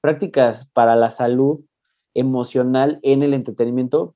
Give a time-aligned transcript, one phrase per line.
[0.00, 1.64] prácticas para la salud
[2.14, 4.14] emocional en el entretenimiento?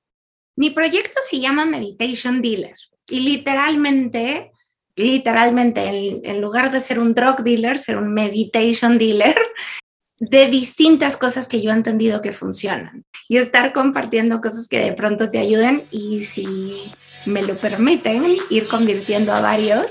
[0.57, 2.77] Mi proyecto se llama Meditation Dealer
[3.09, 4.53] y literalmente,
[4.97, 9.37] literalmente, en, lugar de ser un drug dealer, ser un meditation dealer
[10.19, 14.93] de distintas cosas que yo he entendido que funcionan y estar compartiendo cosas que de
[14.93, 16.93] pronto te ayuden y si
[17.27, 19.87] me lo permiten, ir convirtiendo a varios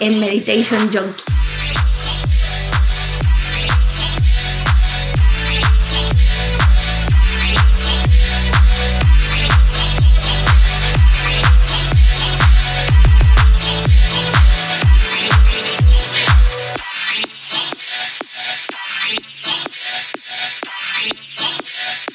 [0.00, 1.43] en meditation junkies.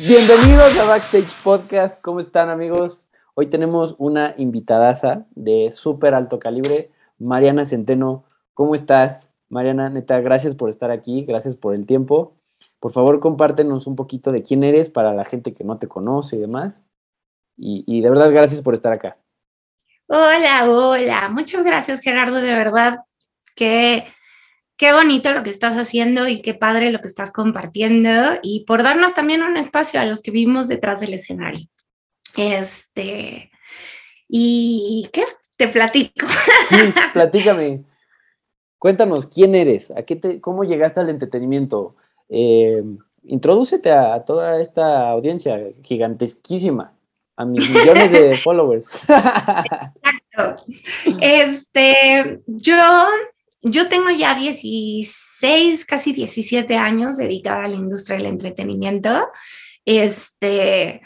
[0.10, 2.02] Bienvenidos a Backstage Podcast.
[2.02, 3.08] ¿Cómo están, amigos?
[3.36, 8.24] Hoy tenemos una invitadaza de súper alto calibre, Mariana Centeno.
[8.56, 9.30] ¿Cómo estás?
[9.50, 12.34] Mariana, neta, gracias por estar aquí, gracias por el tiempo.
[12.80, 16.38] Por favor, compártenos un poquito de quién eres para la gente que no te conoce
[16.38, 16.84] y demás.
[17.56, 19.20] Y, de verdad, gracias por estar acá.
[20.08, 21.30] Hola, hola.
[21.30, 23.02] Muchas gracias, Gerardo, de verdad.
[23.56, 24.08] Que
[24.80, 28.10] qué bonito lo que estás haciendo y qué padre lo que estás compartiendo
[28.42, 31.68] y por darnos también un espacio a los que vivimos detrás del escenario.
[32.38, 33.52] Este,
[34.30, 35.26] y qué
[35.58, 36.26] te platico.
[37.14, 37.84] platícame.
[38.78, 41.98] Cuéntanos quién eres, a qué te, cómo llegaste al entretenimiento.
[42.30, 42.82] Eh,
[43.24, 46.94] introdúcete a, toda esta audiencia gigantesquísima,
[47.36, 48.96] a mis millones de followers.
[48.96, 50.66] Exacto.
[51.20, 53.06] Este, yo
[53.62, 59.28] yo tengo ya 16, casi 17 años dedicada a la industria del entretenimiento.
[59.86, 61.02] Este,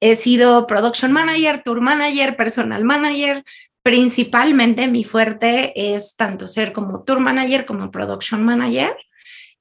[0.00, 3.44] he sido production manager, tour manager, personal manager.
[3.82, 8.96] Principalmente mi fuerte es tanto ser como tour manager como production manager.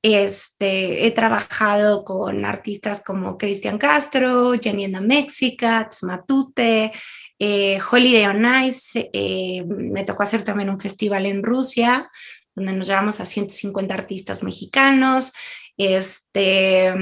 [0.02, 6.92] Este, he trabajado con artistas como Cristian Castro, Jenny Mexica, Matute,
[7.40, 12.10] eh, Holiday on Ice, eh, me tocó hacer también un festival en Rusia,
[12.56, 15.34] donde nos llevamos a 150 artistas mexicanos.
[15.78, 16.94] Este,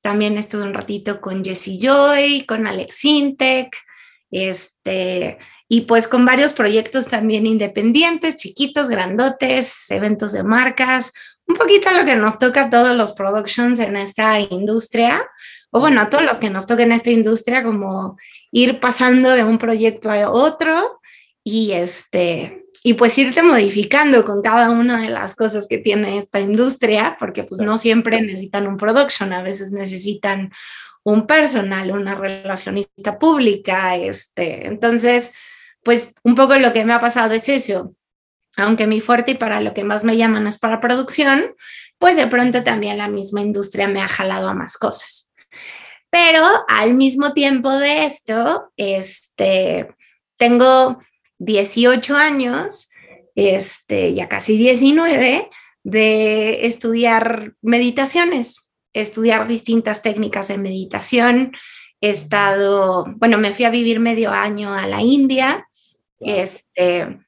[0.00, 3.76] también estuve un ratito con Jessie Joy, con Alex Intec,
[4.30, 5.38] este,
[5.68, 11.12] y pues con varios proyectos también independientes, chiquitos, grandotes, eventos de marcas,
[11.46, 15.22] un poquito lo que nos toca a todos los productions en esta industria,
[15.70, 18.16] o bueno, a todos los que nos toquen esta industria, como
[18.50, 21.00] ir pasando de un proyecto a otro
[21.44, 26.40] y este y pues irte modificando con cada una de las cosas que tiene esta
[26.40, 30.50] industria, porque pues no siempre necesitan un production, a veces necesitan
[31.02, 35.32] un personal, una relacionista pública, este, entonces,
[35.82, 37.94] pues un poco lo que me ha pasado es eso,
[38.56, 41.54] aunque mi fuerte y para lo que más me llaman es para producción,
[41.98, 45.29] pues de pronto también la misma industria me ha jalado a más cosas.
[46.10, 49.94] Pero al mismo tiempo de esto, este,
[50.36, 50.98] tengo
[51.38, 52.90] 18 años,
[53.36, 55.48] este, ya casi 19,
[55.84, 61.52] de estudiar meditaciones, estudiar distintas técnicas de meditación.
[62.00, 65.66] He estado, bueno, me fui a vivir medio año a la India.
[66.18, 67.20] Este,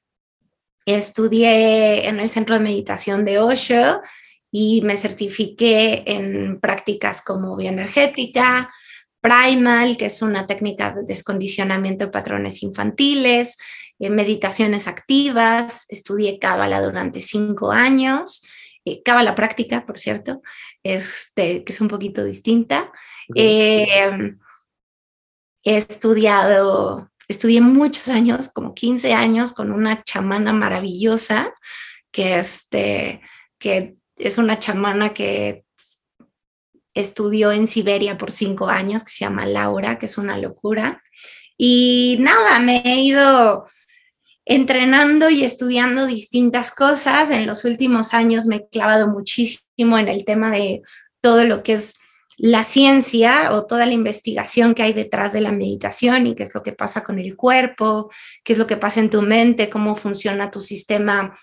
[0.86, 4.02] estudié en el centro de meditación de Osho
[4.54, 8.70] y me certifiqué en prácticas como bioenergética,
[9.18, 13.56] primal, que es una técnica de descondicionamiento de patrones infantiles,
[13.98, 18.46] eh, meditaciones activas, estudié Cábala durante cinco años,
[18.84, 20.42] eh, Cábala práctica, por cierto,
[20.82, 22.92] este, que es un poquito distinta.
[23.34, 24.38] Em,
[25.64, 31.54] he estudiado, estudié muchos años, como 15 años, con una chamana maravillosa,
[32.10, 33.22] que, este,
[33.58, 33.96] que
[34.26, 35.64] es una chamana que
[36.94, 41.02] estudió en Siberia por cinco años, que se llama Laura, que es una locura.
[41.56, 43.66] Y nada, me he ido
[44.44, 47.30] entrenando y estudiando distintas cosas.
[47.30, 50.82] En los últimos años me he clavado muchísimo en el tema de
[51.20, 51.94] todo lo que es
[52.36, 56.54] la ciencia o toda la investigación que hay detrás de la meditación y qué es
[56.54, 58.10] lo que pasa con el cuerpo,
[58.42, 61.38] qué es lo que pasa en tu mente, cómo funciona tu sistema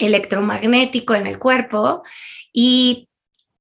[0.00, 2.02] electromagnético en el cuerpo
[2.52, 3.06] y,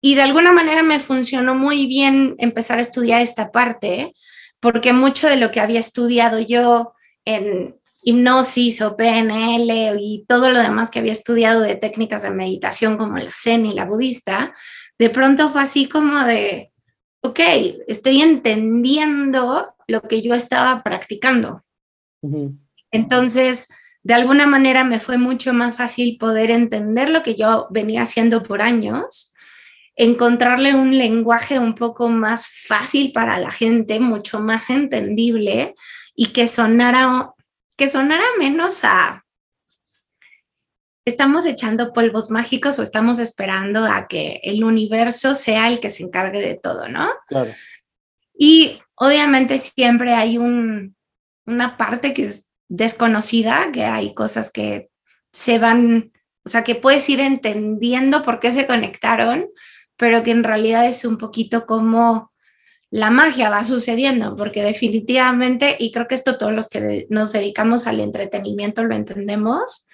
[0.01, 4.13] de alguna manera me funcionó muy bien empezar a estudiar esta parte
[4.59, 6.93] porque mucho de lo que había estudiado yo
[7.25, 12.97] en hipnosis o PNL y todo lo demás que había estudiado de técnicas de meditación
[12.97, 14.55] como la Zen y la budista,
[14.97, 16.71] de pronto fue así como de,
[17.21, 17.39] ok,
[17.87, 21.63] estoy entendiendo lo que yo estaba practicando.
[22.91, 23.69] Entonces,
[24.03, 28.43] de alguna manera me fue mucho más fácil poder entender lo que yo venía haciendo
[28.43, 29.33] por años,
[29.95, 35.75] encontrarle un lenguaje un poco más fácil para la gente, mucho más entendible
[36.15, 37.33] y que sonara,
[37.75, 39.25] que sonara menos a
[41.05, 46.03] estamos echando polvos mágicos o estamos esperando a que el universo sea el que se
[46.03, 47.09] encargue de todo, ¿no?
[47.27, 47.53] Claro.
[48.37, 50.95] Y obviamente siempre hay un,
[51.45, 54.89] una parte que es desconocida, que hay cosas que
[55.33, 56.13] se van,
[56.45, 59.47] o sea, que puedes ir entendiendo por qué se conectaron,
[59.97, 62.31] pero que en realidad es un poquito como
[62.91, 67.85] la magia va sucediendo, porque definitivamente, y creo que esto todos los que nos dedicamos
[67.85, 69.87] al entretenimiento lo entendemos,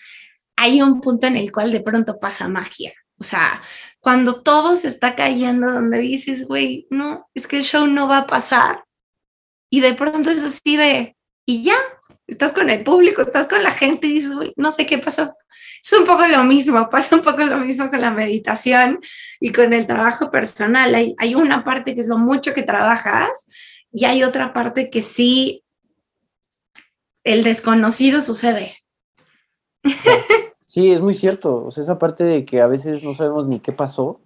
[0.56, 2.94] hay un punto en el cual de pronto pasa magia.
[3.18, 3.62] O sea,
[4.00, 8.20] cuando todo se está cayendo, donde dices, güey, no, es que el show no va
[8.20, 8.86] a pasar.
[9.70, 11.78] Y de pronto es así de, y ya,
[12.28, 15.36] estás con el público, estás con la gente y dices, no sé qué pasó.
[15.84, 19.00] Es un poco lo mismo, pasa un poco lo mismo con la meditación
[19.40, 20.94] y con el trabajo personal.
[20.96, 23.48] Hay, hay una parte que es lo mucho que trabajas
[23.92, 25.64] y hay otra parte que sí,
[27.24, 28.78] el desconocido sucede.
[30.66, 31.64] Sí, es muy cierto.
[31.66, 34.20] O sea, esa parte de que a veces no sabemos ni qué pasó,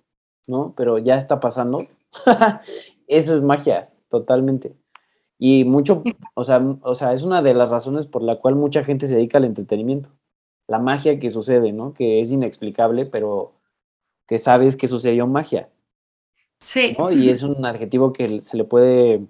[0.47, 0.73] ¿no?
[0.75, 1.85] Pero ya está pasando.
[3.07, 4.75] Eso es magia, totalmente.
[5.39, 6.03] Y mucho,
[6.35, 9.15] o sea, o sea, es una de las razones por la cual mucha gente se
[9.15, 10.09] dedica al entretenimiento.
[10.67, 11.93] La magia que sucede, ¿no?
[11.93, 13.53] Que es inexplicable, pero
[14.27, 15.69] que sabes que sucedió magia.
[16.59, 16.95] Sí.
[17.11, 19.21] Y es un adjetivo que se le puede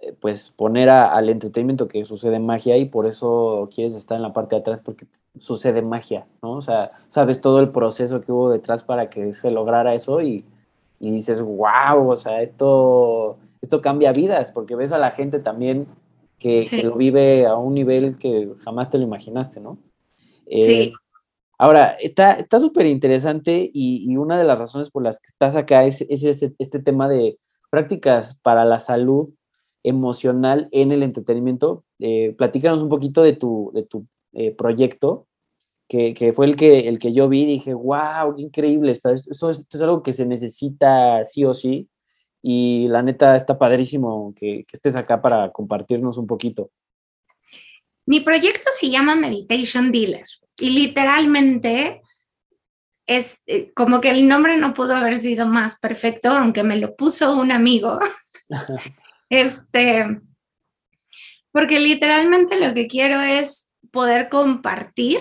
[0.00, 4.32] eh, pues poner al entretenimiento que sucede magia y por eso quieres estar en la
[4.32, 5.06] parte de atrás porque
[5.38, 6.52] sucede magia, ¿no?
[6.54, 10.44] O sea, sabes todo el proceso que hubo detrás para que se lograra eso y,
[10.98, 15.86] dices, wow, o sea, esto, esto cambia vidas porque ves a la gente también
[16.38, 19.78] que, lo vive a un nivel que jamás te lo imaginaste, ¿no?
[20.46, 20.92] Eh, sí.
[21.56, 26.00] Ahora, está súper interesante y, una de las razones por las que estás acá es,
[26.08, 27.38] este, este tema de
[27.70, 29.32] prácticas para la salud
[29.84, 31.84] emocional en el entretenimiento.
[32.00, 35.28] Eh, platícanos un poquito de tu, de tu eh, proyecto,
[35.86, 39.12] que, que, fue el que, el que yo vi y dije, wow, qué increíble, está,
[39.12, 41.88] eso es, es, algo que se necesita sí o sí.
[42.42, 46.70] Y la neta está padrísimo que, que estés acá para compartirnos un poquito.
[48.04, 50.26] Mi proyecto se llama Meditation Dealer
[50.58, 52.02] y literalmente
[53.06, 56.96] es eh, como que el nombre no pudo haber sido más perfecto, aunque me lo
[56.96, 57.98] puso un amigo.
[59.34, 60.20] Este,
[61.52, 65.20] porque literalmente lo que quiero es poder compartir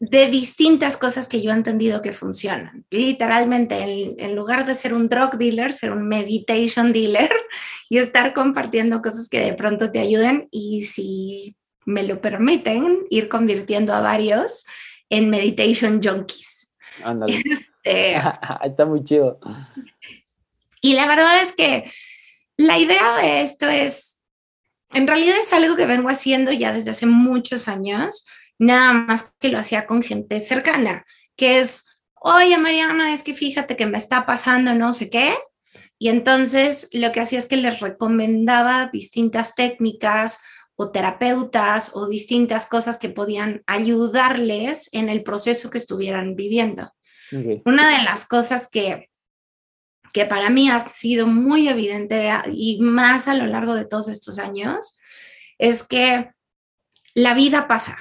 [0.00, 2.84] de distintas cosas que yo he entendido que funcionan.
[2.90, 7.30] Literalmente, en, lugar de ser un drug dealer, ser un meditation dealer
[7.88, 13.28] y estar compartiendo cosas que de pronto te ayuden y si me lo permiten, ir
[13.28, 14.64] convirtiendo a varios
[15.10, 16.72] en meditation junkies.
[17.02, 17.42] Ándale.
[17.88, 18.16] Este,
[18.64, 19.38] Está muy chido.
[20.80, 21.90] Y la verdad es que
[22.56, 24.20] la idea de esto es,
[24.92, 28.26] en realidad es algo que vengo haciendo ya desde hace muchos años,
[28.58, 31.06] nada más que lo hacía con gente cercana,
[31.36, 35.34] que es, oye Mariana, es que fíjate que me está pasando no sé qué.
[36.00, 40.40] Y entonces lo que hacía es que les recomendaba distintas técnicas
[40.76, 46.92] o terapeutas o distintas cosas que podían ayudarles en el proceso que estuvieran viviendo.
[47.64, 49.08] Una de las cosas que
[50.12, 54.38] que para mí ha sido muy evidente y más a lo largo de todos estos
[54.38, 54.98] años,
[55.58, 56.30] es que
[57.14, 57.98] la vida pasa,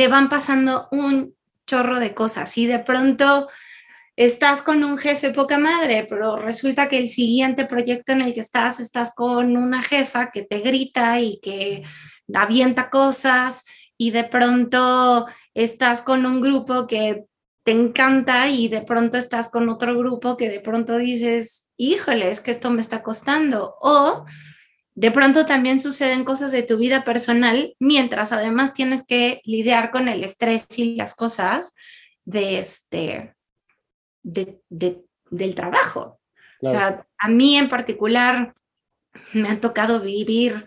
[0.00, 3.50] te van pasando un chorro de cosas y de pronto
[4.16, 8.40] estás con un jefe poca madre, pero resulta que el siguiente proyecto en el que
[8.40, 11.82] estás, estás con una jefa que te grita y que
[12.32, 13.66] avienta cosas
[13.98, 17.26] y de pronto estás con un grupo que
[17.62, 22.40] te encanta y de pronto estás con otro grupo que de pronto dices, híjole, es
[22.40, 23.76] que esto me está costando.
[23.82, 24.24] O
[25.00, 30.08] de pronto también suceden cosas de tu vida personal mientras además tienes que lidiar con
[30.08, 31.74] el estrés y las cosas
[32.26, 33.34] de este,
[34.22, 34.60] de,
[35.30, 36.20] del trabajo.
[36.60, 38.54] O sea, a mí en particular
[39.32, 40.66] me ha tocado vivir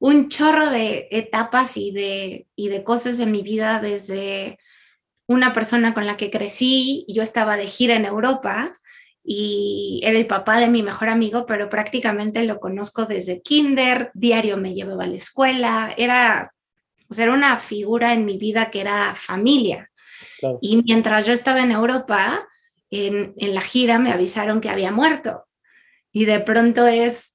[0.00, 4.58] un chorro de etapas y de, y de cosas en mi vida desde
[5.28, 8.72] una persona con la que crecí, yo estaba de gira en Europa
[9.24, 14.56] y era el papá de mi mejor amigo, pero prácticamente lo conozco desde kinder, diario
[14.56, 16.52] me llevaba a la escuela, era,
[17.08, 19.90] o sea, era una figura en mi vida que era familia.
[20.60, 22.48] Y mientras yo estaba en Europa,
[22.90, 25.44] en, en la gira me avisaron que había muerto.
[26.10, 27.32] Y de pronto es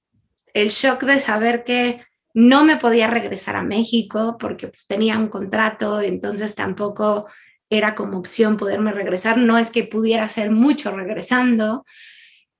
[0.53, 2.01] el shock de saber que
[2.33, 7.27] no me podía regresar a México porque pues, tenía un contrato, entonces tampoco
[7.69, 9.37] era como opción poderme regresar.
[9.37, 11.85] No es que pudiera hacer mucho regresando,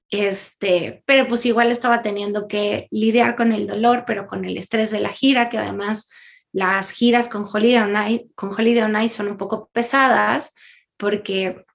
[0.10, 4.92] este, pero pues igual estaba teniendo que lidiar con el dolor, pero con el estrés
[4.92, 6.10] de la gira, que además
[6.54, 10.54] las giras con Holiday on Ice, con Holiday on Ice son un poco pesadas
[10.96, 11.66] porque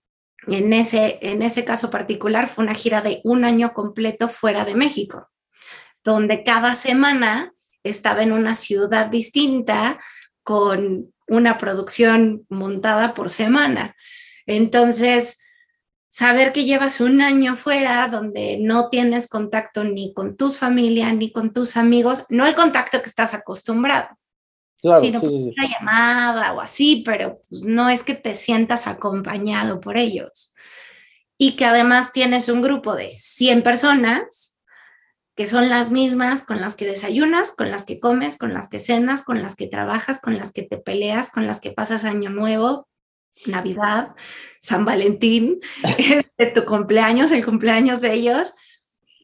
[0.46, 4.74] en ese, en ese caso particular fue una gira de un año completo fuera de
[4.74, 5.28] México,
[6.02, 7.52] donde cada semana
[7.84, 10.00] estaba en una ciudad distinta
[10.42, 13.96] con una producción montada por semana.
[14.46, 15.38] Entonces,
[16.08, 21.32] saber que llevas un año fuera donde no tienes contacto ni con tus familias ni
[21.32, 24.08] con tus amigos, no el contacto que estás acostumbrado.
[24.82, 29.80] Claro, sino pues una llamada o así, pero pues, no es que te sientas acompañado
[29.80, 30.54] por ellos.
[31.38, 34.51] Y que además tienes un grupo de 100 personas
[35.34, 38.80] que son las mismas con las que desayunas, con las que comes, con las que
[38.80, 42.30] cenas, con las que trabajas, con las que te peleas, con las que pasas año
[42.30, 42.88] nuevo,
[43.46, 44.14] Navidad,
[44.60, 45.60] San Valentín,
[45.98, 48.52] este, tu cumpleaños, el cumpleaños de ellos,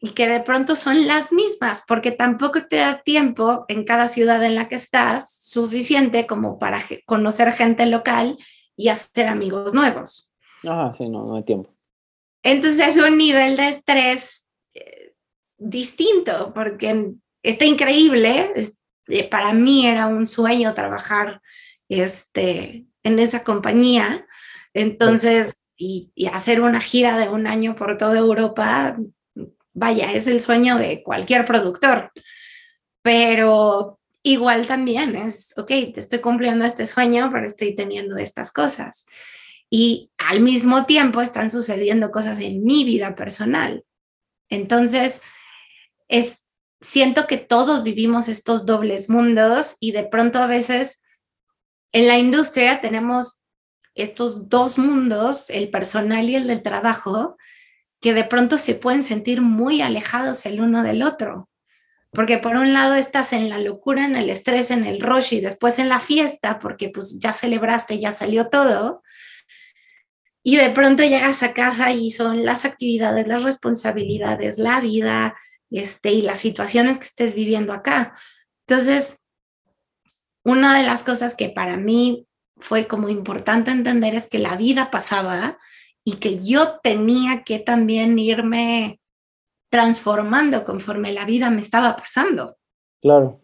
[0.01, 4.43] y que de pronto son las mismas, porque tampoco te da tiempo en cada ciudad
[4.43, 8.37] en la que estás suficiente como para conocer gente local
[8.75, 10.33] y hacer amigos nuevos.
[10.65, 11.73] Ah, sí, no, no hay tiempo.
[12.43, 15.08] Entonces es un nivel de estrés eh,
[15.59, 17.11] distinto, porque
[17.43, 18.53] está increíble.
[19.07, 21.41] Eh, para mí era un sueño trabajar
[21.87, 24.25] este, en esa compañía.
[24.73, 28.97] Entonces, y, y hacer una gira de un año por toda Europa,
[29.73, 32.11] vaya, es el sueño de cualquier productor,
[33.01, 39.05] pero igual también es, ok, te estoy cumpliendo este sueño, pero estoy teniendo estas cosas.
[39.69, 43.85] Y al mismo tiempo están sucediendo cosas en mi vida personal.
[44.49, 45.21] Entonces,
[46.09, 46.43] es,
[46.81, 51.01] siento que todos vivimos estos dobles mundos y de pronto a veces
[51.93, 53.43] en la industria tenemos
[53.95, 57.37] estos dos mundos, el personal y el del trabajo,
[58.01, 61.49] que de pronto se pueden sentir muy alejados el uno del otro.
[62.11, 65.41] Porque por un lado estás en la locura, en el estrés, en el rush y
[65.41, 69.03] después en la fiesta, porque pues ya celebraste, ya salió todo.
[70.41, 75.35] Y de pronto llegas a casa y son las actividades, las responsabilidades, la vida
[75.71, 78.17] este, y las situaciones que estés viviendo acá.
[78.67, 79.19] Entonces,
[80.43, 84.91] una de las cosas que para mí fue como importante entender es que la vida
[84.91, 85.57] pasaba
[86.03, 88.99] y que yo tenía que también irme
[89.69, 92.57] transformando conforme la vida me estaba pasando.
[93.01, 93.41] Claro.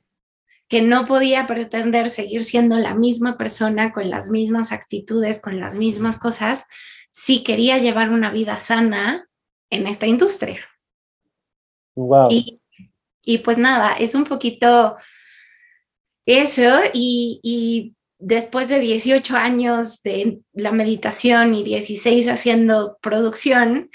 [0.67, 5.75] Que no podía pretender seguir siendo la misma persona con las mismas actitudes, con las
[5.75, 6.65] mismas cosas,
[7.11, 9.27] si quería llevar una vida sana
[9.69, 10.59] en esta industria.
[12.29, 12.61] Y,
[13.23, 14.97] y pues nada, es un poquito
[16.25, 23.89] eso y, y después de 18 años de la meditación y 16 haciendo producción,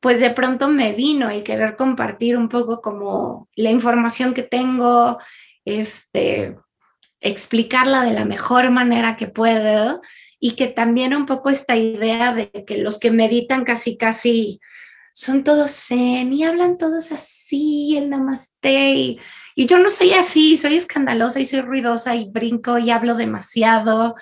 [0.00, 5.18] pues de pronto me vino el querer compartir un poco como la información que tengo,
[5.64, 6.56] este,
[7.20, 10.02] explicarla de la mejor manera que puedo
[10.38, 14.60] y que también un poco esta idea de que los que meditan casi casi
[15.14, 19.18] son todos zen y hablan todos así, el namaste
[19.56, 24.16] y yo no soy así, soy escandalosa y soy ruidosa y brinco y hablo demasiado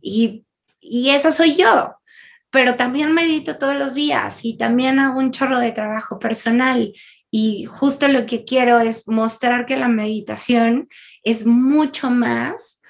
[0.00, 0.44] y,
[0.80, 1.94] y esa soy yo.
[2.50, 6.92] Pero también medito todos los días y también hago un chorro de trabajo personal.
[7.30, 10.88] Y justo lo que quiero es mostrar que la meditación
[11.22, 12.82] es mucho más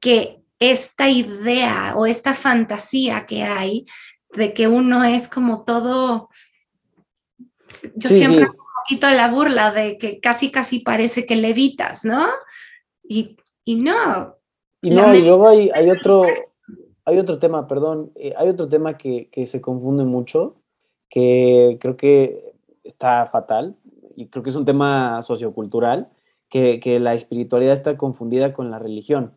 [0.00, 3.84] que esta idea o esta fantasía que hay
[4.30, 6.30] de que uno es como todo.
[7.94, 8.46] Yo siempre
[8.82, 12.26] poquito la burla de que casi, casi parece que levitas, ¿no?
[13.02, 14.36] Y, y no.
[14.80, 16.24] Y no, y luego hay, hay, otro,
[17.04, 20.56] hay otro tema, perdón, eh, hay otro tema que, que se confunde mucho,
[21.08, 23.76] que creo que está fatal,
[24.16, 26.10] y creo que es un tema sociocultural,
[26.48, 29.34] que, que, la espiritualidad está confundida con la religión,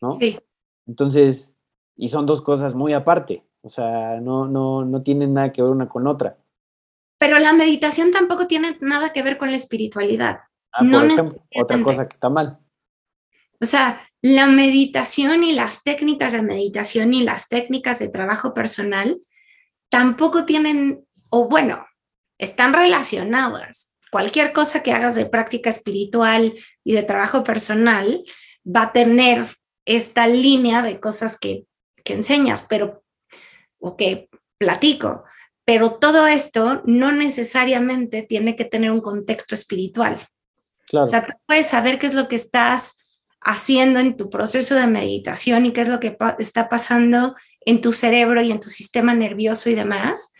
[0.00, 0.18] ¿no?
[0.20, 0.38] Sí.
[0.86, 1.54] Entonces,
[1.96, 5.70] y son dos cosas muy aparte, o sea, no, no, no tienen nada que ver
[5.70, 6.36] una con otra.
[7.20, 10.40] Pero la meditación tampoco tiene nada que ver con la espiritualidad.
[10.72, 12.58] Ah, no ejemplo, otra cosa que está mal.
[13.60, 19.20] O sea, la meditación y las técnicas de meditación y las técnicas de trabajo personal
[19.90, 21.86] tampoco tienen, o bueno,
[22.38, 23.94] están relacionadas.
[24.10, 28.24] Cualquier cosa que hagas de práctica espiritual y de trabajo personal
[28.64, 31.66] va a tener esta línea de cosas que,
[32.02, 33.04] que enseñas, pero,
[33.78, 35.24] o que platico.
[35.64, 40.28] Pero todo esto no necesariamente tiene que tener un contexto espiritual.
[40.92, 42.96] O sea, tú puedes saber qué es lo que estás
[43.40, 47.92] haciendo en tu proceso de meditación y qué es lo que está pasando en tu
[47.92, 50.32] cerebro y en tu sistema nervioso y demás.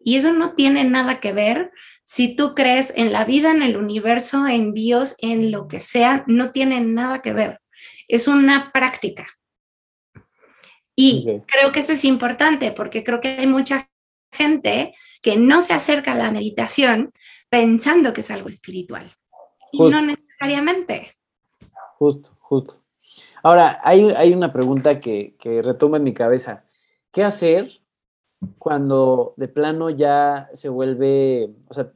[0.00, 1.70] Y eso no tiene nada que ver
[2.04, 6.24] si tú crees en la vida, en el universo, en Dios, en lo que sea,
[6.26, 7.60] no tiene nada que ver.
[8.08, 9.26] Es una práctica.
[10.96, 13.88] Y creo que eso es importante porque creo que hay mucha
[14.32, 17.12] gente que no se acerca a la meditación
[17.48, 19.10] pensando que es algo espiritual.
[19.72, 21.16] Y no necesariamente.
[21.98, 22.82] Justo, justo.
[23.42, 26.64] Ahora, hay, hay una pregunta que, que retoma en mi cabeza.
[27.10, 27.80] ¿Qué hacer
[28.58, 31.92] cuando de plano ya se vuelve, o sea,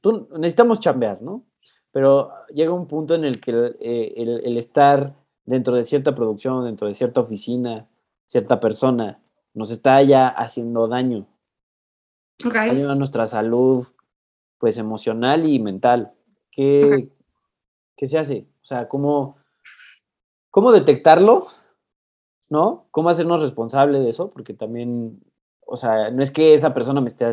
[0.00, 1.44] tú, necesitamos chambear, ¿no?
[1.90, 6.86] Pero llega un punto en el que eh, el, estar dentro de cierta producción, dentro
[6.86, 7.88] de cierta oficina,
[8.26, 9.20] cierta persona,
[9.54, 11.26] nos está ya haciendo daño.
[12.38, 13.86] Daño a nuestra salud,
[14.58, 16.12] pues emocional y mental.
[16.50, 17.08] ¿Qué,
[17.96, 18.46] ¿qué se hace?
[18.62, 19.36] O sea, ¿cómo,
[20.50, 21.48] ¿cómo detectarlo?
[22.48, 22.86] ¿No?
[22.90, 24.30] ¿Cómo hacernos responsable de eso?
[24.30, 25.20] Porque también
[25.66, 27.26] o sea, no es que esa persona me esté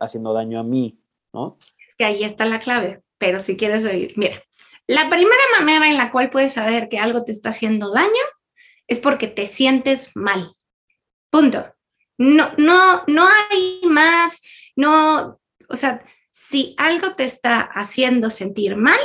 [0.00, 0.98] haciendo daño a mí,
[1.32, 1.58] ¿no?
[1.88, 4.42] Es que ahí está la clave, pero si quieres oír, mira,
[4.86, 8.08] la primera manera en la cual puedes saber que algo te está haciendo daño
[8.86, 10.54] es porque te sientes mal.
[11.30, 11.66] Punto.
[12.16, 14.42] No, no, no hay más,
[14.76, 19.00] no, o sea, si algo te está haciendo sentir mal,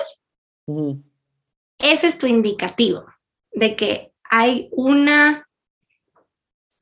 [1.80, 3.06] ese es tu indicativo
[3.52, 5.48] de que hay una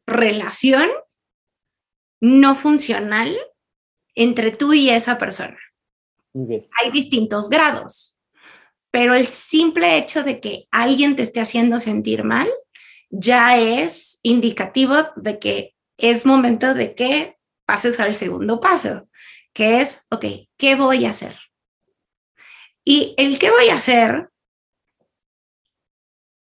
[0.05, 0.89] relación
[2.21, 3.37] no funcional
[4.15, 5.57] entre tú y esa persona.
[6.33, 8.19] Hay distintos grados,
[8.91, 12.47] pero el simple hecho de que alguien te esté haciendo sentir mal
[13.09, 17.37] ya es indicativo de que es momento de que
[17.73, 19.09] pases al segundo paso,
[19.53, 20.25] que es, ok,
[20.57, 21.37] ¿qué voy a hacer?
[22.85, 24.29] Y el qué voy a hacer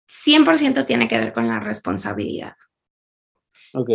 [0.08, 2.56] 100% tiene que ver con la responsabilidad.
[3.74, 3.90] Ok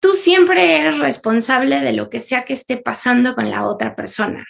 [0.00, 4.46] tú siempre eres responsable de lo que sea que esté pasando con la otra persona.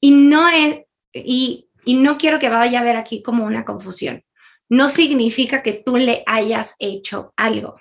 [0.00, 0.82] Y no es,
[1.12, 4.24] y, y no quiero que vaya a haber aquí como una confusión.
[4.68, 7.76] No significa que tú le hayas hecho algo.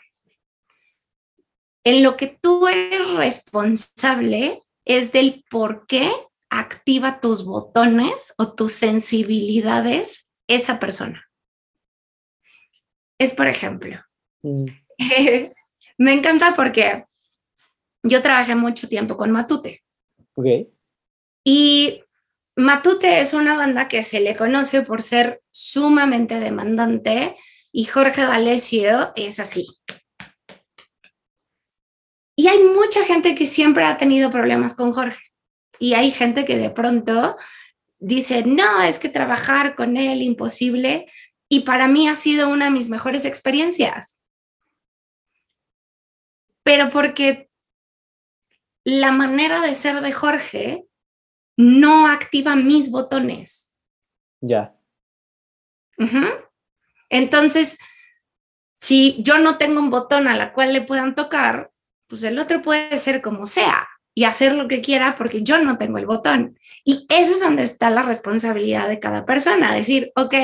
[1.86, 6.12] En lo que tú eres responsable es del por qué
[6.50, 11.26] activa tus botones o tus sensibilidades esa persona.
[13.18, 13.98] Es por ejemplo,
[14.44, 14.66] mm.
[15.98, 17.06] Me encanta porque
[18.04, 19.84] yo trabajé mucho tiempo con Matute.
[20.36, 20.68] Ok.
[21.44, 22.04] Y
[22.56, 27.36] Matute es una banda que se le conoce por ser sumamente demandante
[27.72, 29.68] y Jorge D'Alessio es así.
[32.36, 35.32] Y hay mucha gente que siempre ha tenido problemas con Jorge.
[35.80, 37.38] Y hay gente que de pronto
[38.00, 41.12] dice, no, es que trabajar con él imposible.
[41.48, 44.20] Y para mí ha sido una de mis mejores experiencias
[46.66, 47.52] pero porque
[48.84, 50.88] la manera de ser de Jorge
[51.56, 53.72] no activa mis botones.
[54.42, 54.76] Ya.
[57.10, 57.78] Entonces,
[58.78, 61.72] si yo no tengo un botón a la cual le puedan tocar,
[62.08, 65.78] pues el otro puede ser como sea y hacer lo que quiera porque yo no
[65.78, 66.58] tengo el botón.
[66.84, 70.36] Y ese es donde está la responsabilidad de cada persona, decir, ok,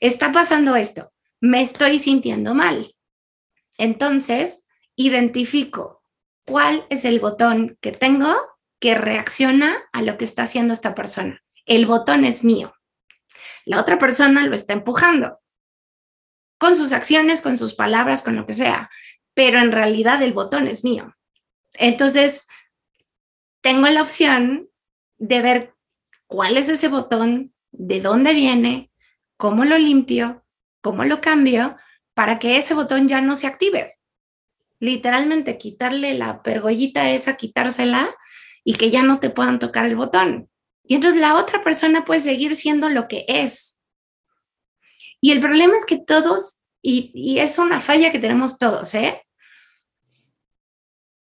[0.00, 2.94] está pasando esto, me estoy sintiendo mal.
[3.78, 6.02] Entonces, identifico
[6.44, 8.34] cuál es el botón que tengo
[8.80, 11.42] que reacciona a lo que está haciendo esta persona.
[11.66, 12.74] El botón es mío.
[13.64, 15.38] La otra persona lo está empujando
[16.58, 18.88] con sus acciones, con sus palabras, con lo que sea,
[19.34, 21.14] pero en realidad el botón es mío.
[21.74, 22.46] Entonces,
[23.60, 24.68] tengo la opción
[25.18, 25.74] de ver
[26.26, 28.90] cuál es ese botón, de dónde viene,
[29.36, 30.44] cómo lo limpio,
[30.80, 31.76] cómo lo cambio,
[32.14, 33.98] para que ese botón ya no se active
[34.82, 38.12] literalmente quitarle la pergollita esa, quitársela
[38.64, 40.50] y que ya no te puedan tocar el botón.
[40.82, 43.78] Y entonces la otra persona puede seguir siendo lo que es.
[45.20, 49.22] Y el problema es que todos, y, y es una falla que tenemos todos, ¿eh?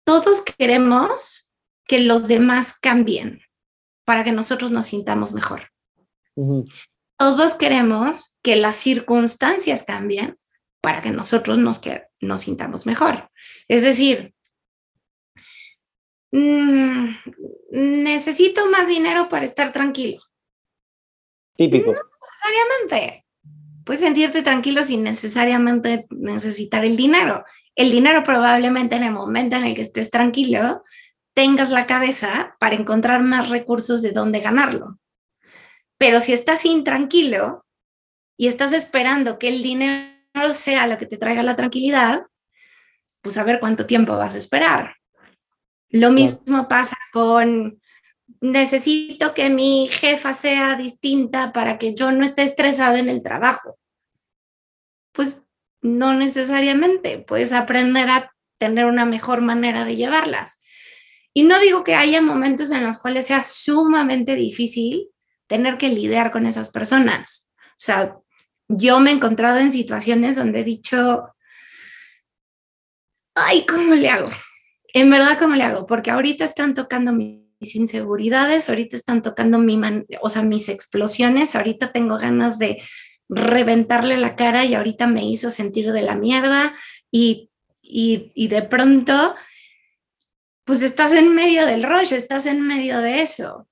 [0.03, 1.51] Todos queremos
[1.87, 3.41] que los demás cambien
[4.05, 5.71] para que nosotros nos sintamos mejor.
[7.17, 10.37] Todos queremos que las circunstancias cambien
[10.81, 13.31] para que nosotros nos, que, nos sintamos mejor.
[13.67, 14.35] Es decir,
[16.31, 17.09] mm,
[17.71, 20.21] necesito más dinero para estar tranquilo.
[21.55, 21.93] Típico.
[21.93, 23.24] No necesariamente.
[23.85, 27.45] Puedes sentirte tranquilo sin necesariamente necesitar el dinero.
[27.75, 30.83] El dinero probablemente en el momento en el que estés tranquilo,
[31.35, 34.99] tengas la cabeza para encontrar más recursos de dónde ganarlo.
[35.97, 37.65] Pero si estás intranquilo
[38.37, 42.25] y estás esperando que el dinero sea lo que te traiga la tranquilidad,
[43.21, 44.95] pues a ver cuánto tiempo vas a esperar.
[45.89, 47.79] Lo mismo pasa con,
[48.51, 53.77] necesito que mi jefa sea distinta para que yo no esté estresada en el trabajo.
[55.11, 55.43] Pues
[55.81, 60.57] no necesariamente, puedes aprender a tener una mejor manera de llevarlas.
[61.33, 65.09] Y no digo que haya momentos en los cuales sea sumamente difícil
[65.47, 67.51] tener que lidiar con esas personas.
[67.57, 68.15] O sea,
[68.67, 71.35] yo me he encontrado en situaciones donde he dicho,
[73.35, 74.29] ay, ¿cómo le hago?
[74.93, 75.85] En verdad, ¿cómo le hago?
[75.85, 77.11] Porque ahorita están tocando
[77.59, 79.79] mis inseguridades, ahorita están tocando mi
[80.21, 82.81] o sea, mis explosiones, ahorita tengo ganas de
[83.29, 86.75] reventarle la cara y ahorita me hizo sentir de la mierda
[87.11, 87.49] y,
[87.81, 89.35] y, de pronto
[90.63, 93.67] pues estás en medio del rush, estás en medio de eso.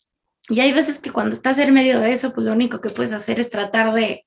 [0.49, 3.13] Y hay veces que cuando estás en medio de eso, pues lo único que puedes
[3.13, 4.25] hacer es tratar de,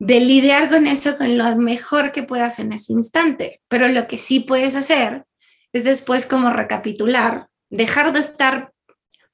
[0.00, 3.60] de lidiar con eso con lo mejor que puedas en ese instante.
[3.68, 5.26] Pero lo que sí puedes hacer
[5.72, 8.72] es después como recapitular, dejar de estar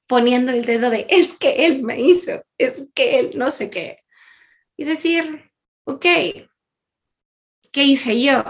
[0.07, 3.99] poniendo el dedo de, es que él me hizo, es que él no sé qué.
[4.77, 5.51] Y decir,
[5.83, 6.05] ok,
[7.71, 8.43] ¿qué hice yo?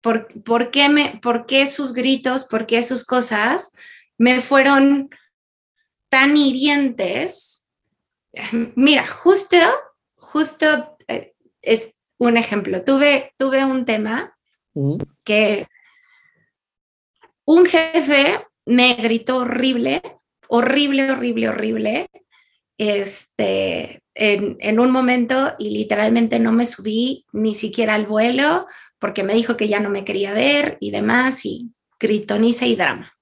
[0.00, 3.72] ¿Por, qué me, ¿Por qué sus gritos, por qué sus cosas
[4.16, 5.10] me fueron
[6.08, 7.68] tan hirientes?
[8.74, 9.56] Mira, justo,
[10.16, 12.84] justo eh, es un ejemplo.
[12.84, 14.36] Tuve, tuve un tema
[15.24, 15.66] que
[17.44, 20.02] un jefe me gritó horrible,
[20.48, 22.06] horrible, horrible, horrible,
[22.76, 28.66] este, en, en, un momento y literalmente no me subí ni siquiera al vuelo
[28.98, 33.14] porque me dijo que ya no me quería ver y demás, y gritoniza y drama.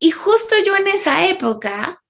[0.00, 2.02] Y justo yo en esa época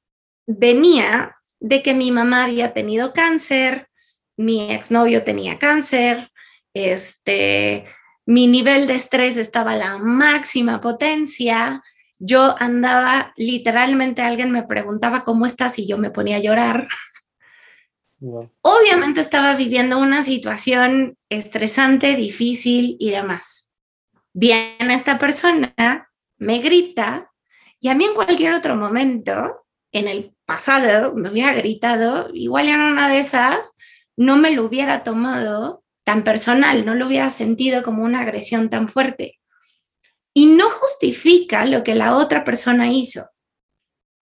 [0.47, 3.89] venía de que mi mamá había tenido cáncer,
[4.37, 6.31] mi exnovio tenía cáncer,
[6.73, 7.85] este,
[8.29, 11.83] mi nivel de estrés estaba a la máxima potencia,
[12.19, 16.89] yo andaba, literalmente alguien me preguntaba cómo estás y yo me ponía a llorar.
[18.61, 23.73] Obviamente estaba viviendo una situación estresante, difícil y demás.
[24.35, 27.33] Viene esta persona, me grita
[27.81, 32.79] y a mí en cualquier otro momento, en el pasado, me hubiera gritado, igual en
[32.79, 33.73] una de esas,
[34.19, 38.89] no me lo hubiera tomado tan personal, no lo hubiera sentido como una agresión tan
[38.89, 39.39] fuerte.
[40.33, 43.29] Y no justifica lo que la otra persona hizo.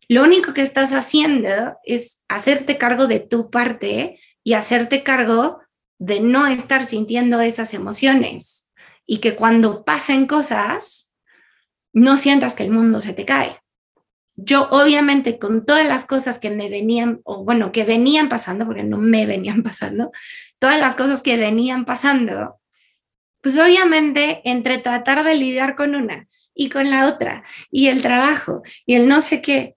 [0.08, 5.60] Lo único que estás haciendo es hacerte cargo de tu parte y hacerte cargo
[6.00, 8.68] de no estar sintiendo esas emociones
[9.06, 11.14] y que cuando pasen cosas,
[11.92, 13.60] no sientas que el mundo se te cae.
[14.34, 18.82] Yo obviamente con todas las cosas que me venían, o bueno, que venían pasando, porque
[18.82, 20.10] no me venían pasando,
[20.58, 22.60] todas las cosas que venían pasando,
[23.42, 28.62] pues obviamente entre tratar de lidiar con una y con la otra, y el trabajo,
[28.86, 29.76] y el no sé qué,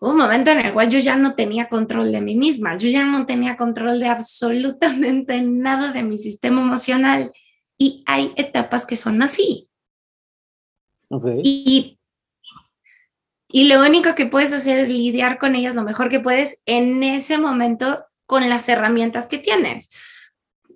[0.00, 3.04] un momento en el cual yo ya no tenía control de mí misma, yo ya
[3.04, 7.32] no tenía control de absolutamente nada de mi sistema emocional
[7.78, 9.68] y hay etapas que son así.
[11.42, 11.98] Y,
[13.48, 17.02] y lo único que puedes hacer es lidiar con ellas lo mejor que puedes en
[17.02, 19.90] ese momento con las herramientas que tienes.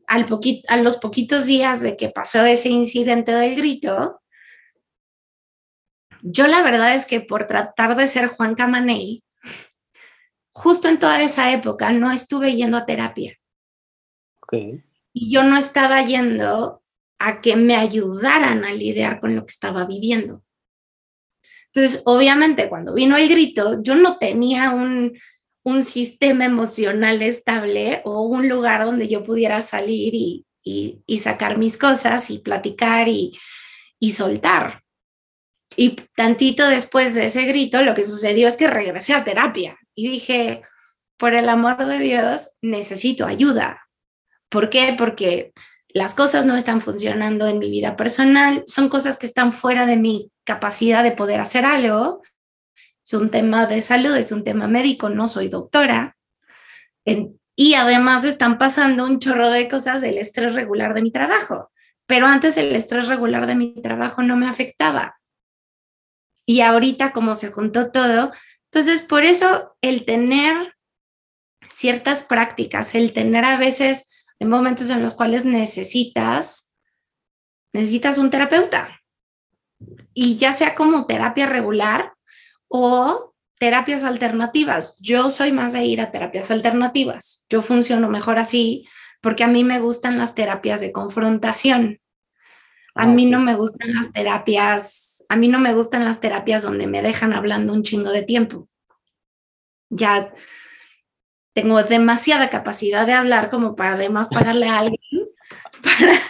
[0.06, 0.26] Al
[0.68, 4.20] a los poquitos días de que pasó ese incidente del grito,
[6.22, 9.22] yo la verdad es que por tratar de ser Juan Camaney,
[10.52, 13.36] justo en toda esa época no estuve yendo a terapia.
[15.12, 16.82] Y yo no estaba yendo
[17.18, 20.42] a que me ayudaran a lidiar con lo que estaba viviendo.
[21.72, 25.16] Entonces, obviamente, cuando vino el grito, yo no tenía un,
[25.62, 31.76] un sistema emocional estable o un lugar donde yo pudiera salir y, y, sacar mis
[31.76, 33.38] cosas y platicar y,
[33.98, 34.82] y soltar.
[35.76, 40.08] Y tantito después de ese grito, lo que sucedió es que regresé a terapia y
[40.08, 40.62] dije,
[41.16, 43.86] por el amor de Dios, necesito ayuda.
[44.48, 44.94] ¿Por qué?
[44.96, 45.52] Porque
[45.88, 49.96] las cosas no están funcionando en mi vida personal, son cosas que están fuera de
[49.96, 52.22] mi capacidad de poder hacer algo.
[53.10, 56.16] Es un tema de salud, es un tema médico, no soy doctora.
[57.56, 61.72] y además están pasando un chorro de cosas del estrés regular de mi trabajo.
[62.06, 65.20] Pero antes el estrés regular de mi trabajo no me afectaba
[66.46, 68.32] y ahorita como se juntó todo,
[68.72, 70.76] entonces por eso el tener
[71.68, 76.72] ciertas prácticas, el tener a veces en momentos en los cuales necesitas,
[77.72, 79.00] necesitas un terapeuta.
[80.14, 82.14] Y ya sea como terapia regular
[82.70, 84.94] o terapias alternativas.
[85.00, 87.44] Yo soy más de ir a terapias alternativas.
[87.50, 88.87] Yo funciono mejor así
[89.20, 92.00] porque a mí me gustan las terapias de confrontación.
[92.94, 96.62] A ah, mí no me gustan las terapias, a mí no me gustan las terapias
[96.62, 98.68] donde me dejan hablando un chingo de tiempo.
[99.90, 100.33] Ya
[101.52, 105.00] tengo demasiada capacidad de hablar como para además pagarle a alguien
[105.83, 106.20] para,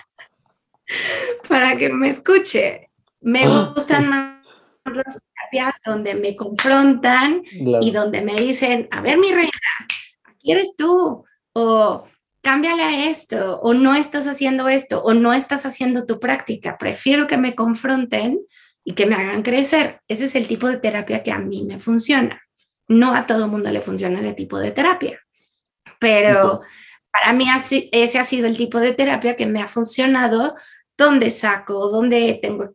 [1.49, 2.91] para que me escuche.
[3.21, 4.41] Me ah, gustan más
[4.85, 9.51] las terapias donde me confrontan y donde me dicen, a ver mi reina,
[10.25, 12.05] aquí eres tú, o
[12.43, 16.79] cámbiale a esto, o no estás haciendo esto, o no estás haciendo tu práctica.
[16.79, 18.41] Prefiero que me confronten
[18.85, 20.01] y que me hagan crecer.
[20.09, 22.41] Ese es el tipo de terapia que a mí me funciona.
[22.89, 25.21] No a todo mundo le funciona ese tipo de terapia,
[26.01, 26.63] pero
[27.13, 27.47] para mí
[27.93, 30.57] ese ha sido el tipo de terapia que me ha funcionado,
[30.97, 32.71] donde saco, donde tengo,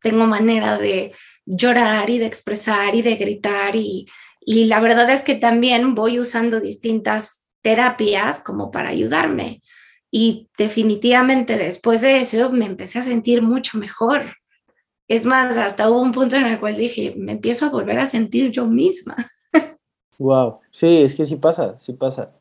[0.00, 1.12] tengo manera de
[1.48, 4.06] llorar y de expresar y de gritar y,
[4.40, 9.62] y la verdad es que también voy usando distintas terapias como para ayudarme.
[10.10, 14.22] Y definitivamente después de eso me empecé a sentir mucho mejor.
[15.06, 18.06] Es más, hasta hubo un punto en el cual dije, me empiezo a volver a
[18.06, 19.16] sentir yo misma.
[20.20, 22.32] Wow, sí, es que sí pasa, sí pasa.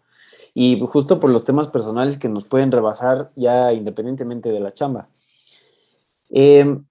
[0.56, 5.08] Y justo por los temas personales que nos pueden rebasar ya independientemente de la chamba.
[6.32, 6.84] Em,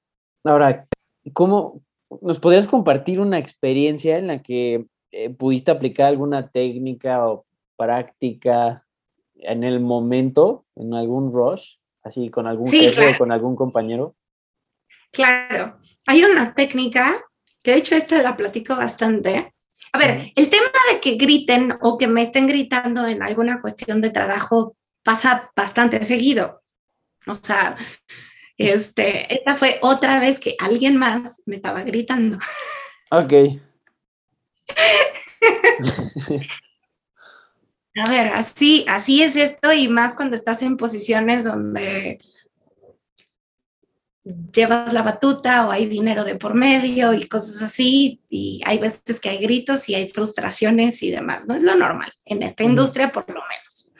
[0.44, 0.86] ahora,
[1.32, 1.82] ¿cómo
[2.20, 8.84] nos podrías compartir una experiencia en la que eh, pudiste aplicar alguna técnica o práctica
[9.36, 14.14] en el momento, en algún rush, así con algún jefe o con algún compañero?
[15.10, 17.24] Claro, hay una técnica,
[17.62, 19.54] que de hecho esta la platico bastante.
[19.92, 24.00] A ver, el tema de que griten o que me estén gritando en alguna cuestión
[24.00, 26.62] de trabajo pasa bastante seguido.
[27.26, 27.76] O sea,
[28.58, 32.38] este, esta fue otra vez que alguien más me estaba gritando.
[33.10, 33.32] Ok.
[37.98, 42.18] A ver, así, así es esto y más cuando estás en posiciones donde
[44.52, 49.20] llevas la batuta o hay dinero de por medio y cosas así, y hay veces
[49.20, 53.12] que hay gritos y hay frustraciones y demás, no es lo normal en esta industria
[53.12, 53.92] por lo menos.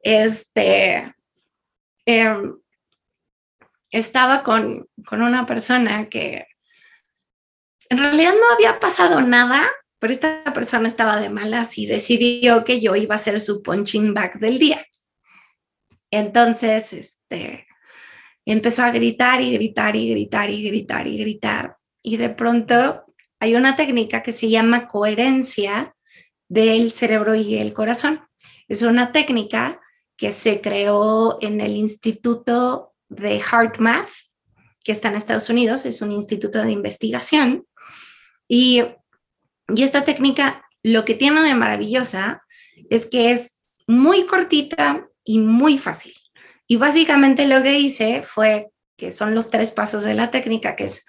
[0.00, 1.04] Este,
[2.04, 2.56] em,
[3.96, 6.46] estaba con, con una persona que
[7.88, 9.66] en realidad no había pasado nada,
[9.98, 14.12] pero esta persona estaba de malas y decidió que yo iba a ser su punching
[14.14, 14.80] bag del día.
[16.10, 17.66] Entonces, este,
[18.44, 21.76] empezó a gritar y gritar y gritar y gritar y gritar.
[22.02, 23.04] Y de pronto
[23.40, 25.94] hay una técnica que se llama coherencia
[26.48, 28.20] del cerebro y el corazón.
[28.68, 29.80] Es una técnica
[30.16, 34.10] que se creó en el Instituto de Heart Math,
[34.84, 37.66] que está en Estados Unidos, es un instituto de investigación.
[38.48, 38.84] Y
[39.74, 42.42] y esta técnica, lo que tiene de maravillosa
[42.88, 46.14] es que es muy cortita y muy fácil.
[46.68, 50.84] Y básicamente lo que hice fue, que son los tres pasos de la técnica, que
[50.84, 51.04] es,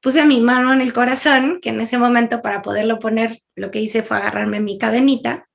[0.00, 3.80] puse mi mano en el corazón, que en ese momento para poderlo poner, lo que
[3.80, 5.48] hice fue agarrarme mi cadenita.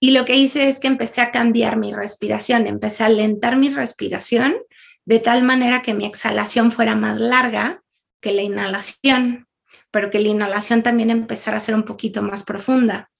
[0.00, 3.68] Y lo que hice es que empecé a cambiar mi respiración, empecé a alentar mi
[3.68, 4.56] respiración
[5.04, 7.82] de tal manera que mi exhalación fuera más larga
[8.20, 9.46] que la inhalación
[9.90, 13.10] pero que la inhalación también empezara a ser un poquito más profunda.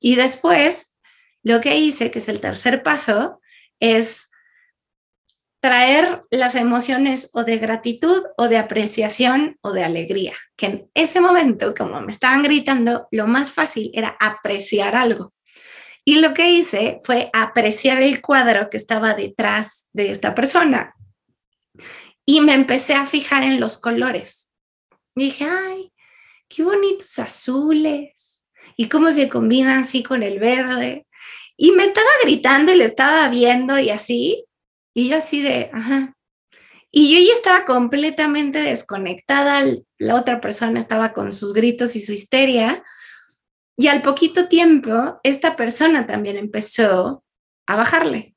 [0.00, 0.96] Y después,
[1.42, 3.40] lo que hice, que es el tercer paso,
[3.80, 4.30] es
[5.60, 11.20] traer las emociones o de gratitud o de apreciación o de alegría, que en ese
[11.20, 15.32] momento, como me estaban gritando, lo más fácil era apreciar algo.
[16.08, 20.94] Y lo que hice fue apreciar el cuadro que estaba detrás de esta persona.
[22.24, 24.48] Y me empecé a fijar en los colores
[25.18, 25.92] dije, ay,
[26.48, 28.44] qué bonitos azules.
[28.76, 31.06] Y cómo se combinan así con el verde.
[31.56, 34.46] Y me estaba gritando y le estaba viendo y así.
[34.94, 36.14] Y yo así de, ajá.
[36.90, 39.62] Y yo ya estaba completamente desconectada.
[39.98, 42.82] La otra persona estaba con sus gritos y su histeria.
[43.80, 47.24] Y al poquito tiempo, esta persona también empezó
[47.66, 48.34] a bajarle.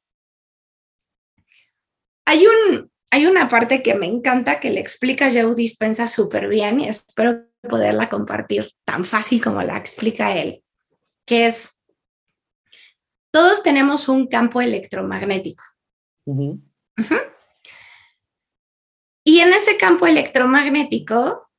[2.28, 6.80] Hay un, hay una parte que me encanta que le explica Joe Dispensa súper bien
[6.80, 10.64] y espero poderla compartir tan fácil como la explica él,
[11.26, 11.80] que es,
[13.32, 15.64] todos tenemos un campo electromagnético.
[19.24, 21.51] Y en ese campo electromagnético,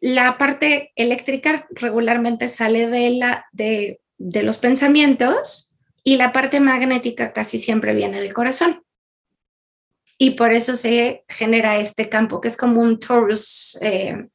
[0.00, 7.32] la parte eléctrica regularmente sale de, la, de, de los pensamientos y la parte magnética
[7.32, 8.82] casi siempre viene del corazón
[10.18, 14.28] y por eso se genera este campo que es como un torus, eh,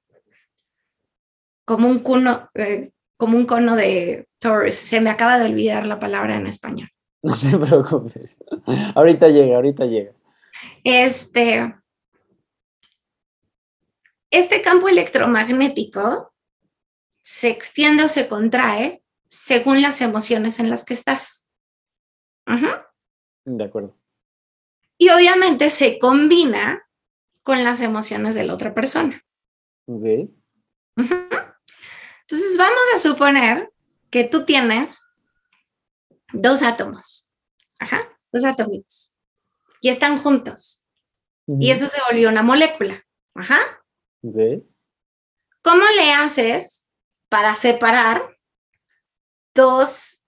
[1.65, 4.75] como un cono, eh, como un cono de torus.
[4.75, 6.89] Se me acaba de olvidar la palabra en español.
[7.23, 8.37] No te preocupes.
[8.95, 10.11] ahorita llega, ahorita llega.
[10.83, 11.75] Este,
[14.31, 16.33] este campo electromagnético
[17.21, 21.49] se extiende o se contrae según las emociones en las que estás.
[23.45, 23.97] De acuerdo.
[24.97, 26.87] Y obviamente se combina
[27.43, 29.23] con las emociones de la otra persona.
[29.85, 30.29] Ok.
[30.95, 33.71] Entonces vamos a suponer
[34.09, 35.05] que tú tienes
[36.33, 37.33] dos átomos.
[37.79, 39.17] Ajá, dos átomos.
[39.81, 40.85] Y están juntos.
[41.47, 43.03] Y eso se volvió una molécula.
[43.33, 43.80] Ajá.
[44.23, 44.63] Ok.
[45.61, 46.87] ¿Cómo le haces
[47.29, 48.37] para separar
[49.53, 50.23] dos,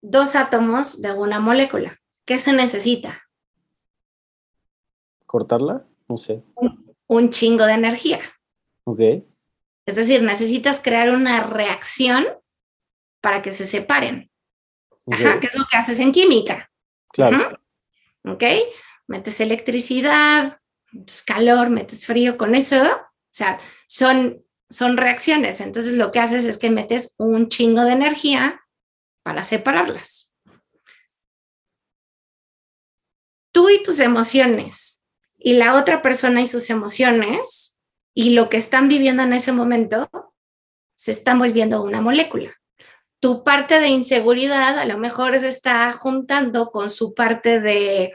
[0.00, 1.98] dos átomos de una molécula?
[2.24, 3.22] ¿Qué se necesita?
[5.26, 5.86] ¿Cortarla?
[6.08, 6.42] No sé.
[7.06, 8.20] Un, chingo de energía.
[8.84, 9.00] Ok.
[9.86, 12.26] Es decir, necesitas crear una reacción
[13.20, 14.30] para que se separen.
[15.10, 16.70] Ajá, ¿qué es lo que haces en química?
[17.08, 17.58] Claro.
[18.24, 18.44] Ok,
[19.06, 20.60] metes electricidad,
[20.92, 22.76] metes calor, metes frío, con eso,
[23.30, 25.60] sea, son, son reacciones.
[25.60, 28.60] Entonces lo que haces es que metes un chingo de energía
[29.22, 30.34] para separarlas.
[33.52, 35.04] Tú y tus emociones
[35.36, 37.78] y la otra persona y sus emociones
[38.14, 40.08] y lo que están viviendo en ese momento
[40.96, 42.52] se están volviendo una molécula.
[43.20, 48.12] Tu parte de inseguridad a lo mejor se está juntando con su parte de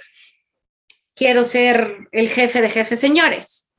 [1.16, 3.72] quiero ser el jefe de jefes señores.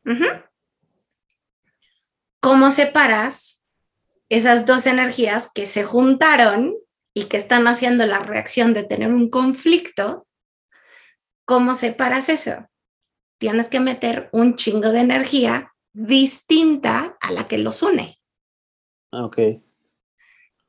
[2.44, 3.64] ¿Cómo separas
[4.28, 6.74] esas dos energías que se juntaron
[7.14, 10.26] y que están haciendo la reacción de tener un conflicto?
[11.46, 12.68] ¿Cómo separas eso?
[13.38, 18.20] Tienes que meter un chingo de energía distinta a la que los une.
[19.10, 19.38] Ah, ok.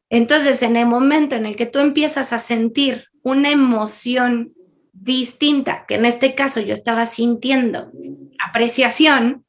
[0.10, 4.54] Entonces, en el momento en el que tú empiezas a sentir una emoción
[4.94, 7.92] distinta, que en este caso yo estaba sintiendo
[8.40, 9.45] apreciación,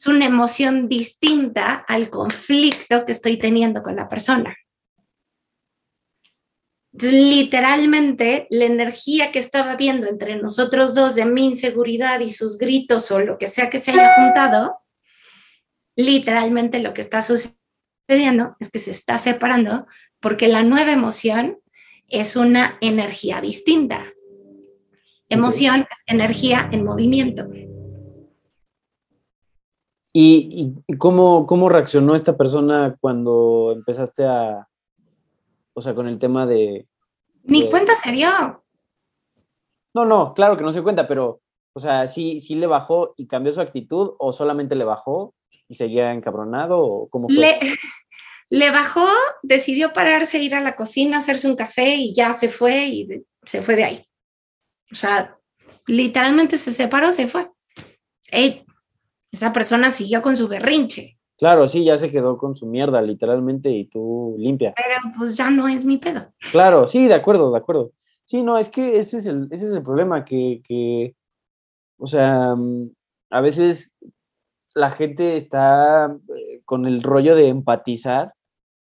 [0.00, 4.56] es una emoción distinta al conflicto que estoy teniendo con la persona.
[6.92, 13.10] literalmente, la energía que estaba viendo entre nosotros dos de mi inseguridad y sus gritos
[13.10, 14.80] o lo que sea que se haya juntado,
[15.96, 19.86] literalmente lo que está sucediendo es que se está separando
[20.18, 21.58] porque la nueva emoción
[22.08, 24.06] es una energía distinta.
[25.28, 27.46] Emoción es energía en movimiento.
[30.12, 34.68] ¿Y, cómo, cómo, reaccionó esta persona cuando empezaste a,
[35.72, 36.88] o sea, con el tema de...
[37.44, 38.28] Ni cuenta se dio.
[39.94, 41.40] No, no, claro que no se cuenta, pero,
[41.74, 45.34] o sea, ¿sí, sí le bajó y cambió su actitud o solamente le bajó
[45.68, 47.36] y seguía encabronado o cómo fue?
[47.36, 47.58] Le,
[48.50, 49.06] le bajó,
[49.42, 53.62] decidió pararse, ir a la cocina, hacerse un café y ya se fue y se
[53.62, 54.06] fue de ahí.
[54.90, 55.38] O sea,
[55.86, 57.48] literalmente se separó, se fue.
[59.30, 61.18] Esa persona siguió con su berrinche.
[61.38, 64.74] Claro, sí, ya se quedó con su mierda, literalmente, y tú limpia.
[64.76, 66.32] Pero pues ya no es mi pedo.
[66.52, 67.92] Claro, sí, de acuerdo, de acuerdo.
[68.24, 71.16] Sí, no, es que ese es el, ese es el problema, que, que,
[71.98, 72.90] o sea, mm,
[73.30, 73.92] a veces
[74.74, 78.34] la gente está eh, con el rollo de empatizar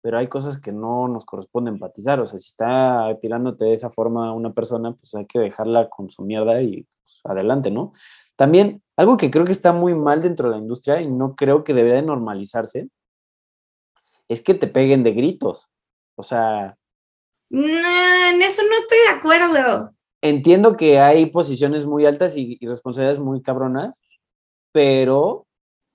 [0.06, 2.20] pero hay cosas que no nos corresponde empatizar.
[2.20, 6.12] O sea, si está tirándote de esa forma una persona, pues hay que dejarla con
[6.12, 7.92] su mierda y pues, adelante, ¿no?
[8.36, 11.64] También, algo que creo que está muy mal dentro de la industria y no creo
[11.64, 12.90] que debería de normalizarse,
[14.28, 15.70] es que te peguen de gritos.
[16.16, 16.78] O sea...
[17.50, 19.92] en eso no estoy de acuerdo.
[20.22, 24.02] Entiendo que hay posiciones muy altas y, y responsabilidades muy cabronas,
[24.72, 25.46] pero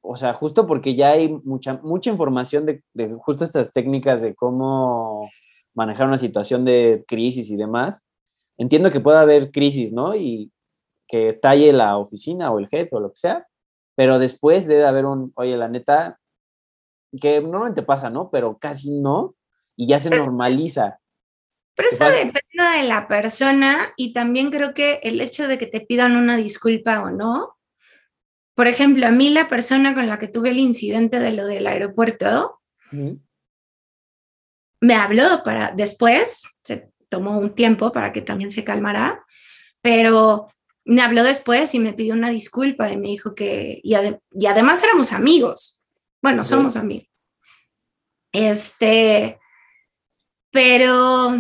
[0.03, 2.83] o sea, justo porque ya hay mucha, mucha información de,
[3.19, 5.31] justo estas técnicas de cómo
[5.75, 8.03] manejar una situación de crisis y demás,
[8.59, 10.15] entiendo que pueda haber crisis, ¿no?
[10.17, 10.51] Y
[11.11, 13.47] que estalle la oficina o el jefe o lo que sea,
[13.97, 16.21] pero después debe haber un, oye, la neta,
[17.21, 18.31] que normalmente pasa, ¿no?
[18.31, 19.35] Pero casi no,
[19.77, 21.01] y ya se normaliza.
[21.75, 22.41] Pero eso depende
[22.79, 27.03] de la persona y también creo que el hecho de que te pidan una disculpa
[27.03, 27.57] o no,
[28.55, 31.67] por ejemplo, a mí la persona con la que tuve el incidente de lo del
[31.67, 32.61] aeropuerto
[34.81, 39.25] me habló para después, se tomó un tiempo para que también se calmara,
[39.81, 40.49] pero
[40.91, 45.13] me habló después y me pidió una disculpa y me dijo que, y, además éramos
[45.13, 45.85] amigos,
[46.21, 47.09] bueno, somos amigos.
[48.33, 49.39] Este,
[50.51, 51.31] pero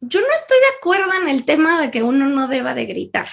[0.00, 3.30] yo no estoy de acuerdo en el tema de que uno no deba de gritar.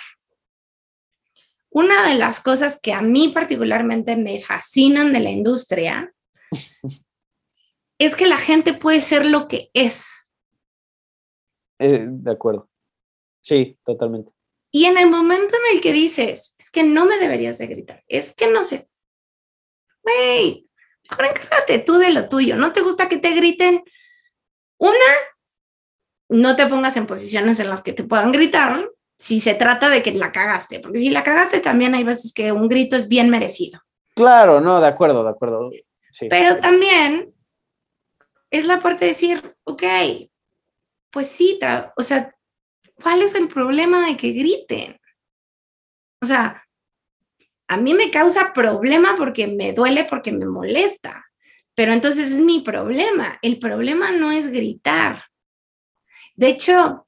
[1.69, 6.13] Una de las cosas que a mí particularmente me fascinan de la industria
[7.99, 10.07] es que la gente puede ser lo que es.
[11.80, 12.69] Eh, de acuerdo.
[13.41, 14.39] Sí, totalmente.
[14.72, 18.03] Y en el momento en el que dices, es que no me deberías de gritar,
[18.07, 18.88] es que no sé,
[20.03, 20.67] güey,
[21.09, 23.84] encárgate tú de lo tuyo, ¿no te gusta que te griten?
[24.78, 24.93] Una,
[26.30, 30.01] no te pongas en posiciones en las que te puedan gritar si se trata de
[30.01, 33.30] que la cagaste, porque si la cagaste también hay veces que un grito es bien
[33.30, 33.82] merecido.
[34.15, 35.72] Claro, no, de acuerdo, de acuerdo.
[36.30, 37.34] Pero también
[38.49, 39.84] es la parte de decir, ok,
[41.09, 41.59] pues sí,
[41.97, 42.36] o sea,
[43.02, 45.00] ¿cuál es el problema de que griten?
[46.22, 46.64] O sea,
[47.68, 51.26] a mí me causa problema porque me duele, porque me molesta,
[51.76, 53.38] pero entonces es mi problema.
[53.41, 55.24] El problema no es gritar.
[56.36, 57.08] De hecho,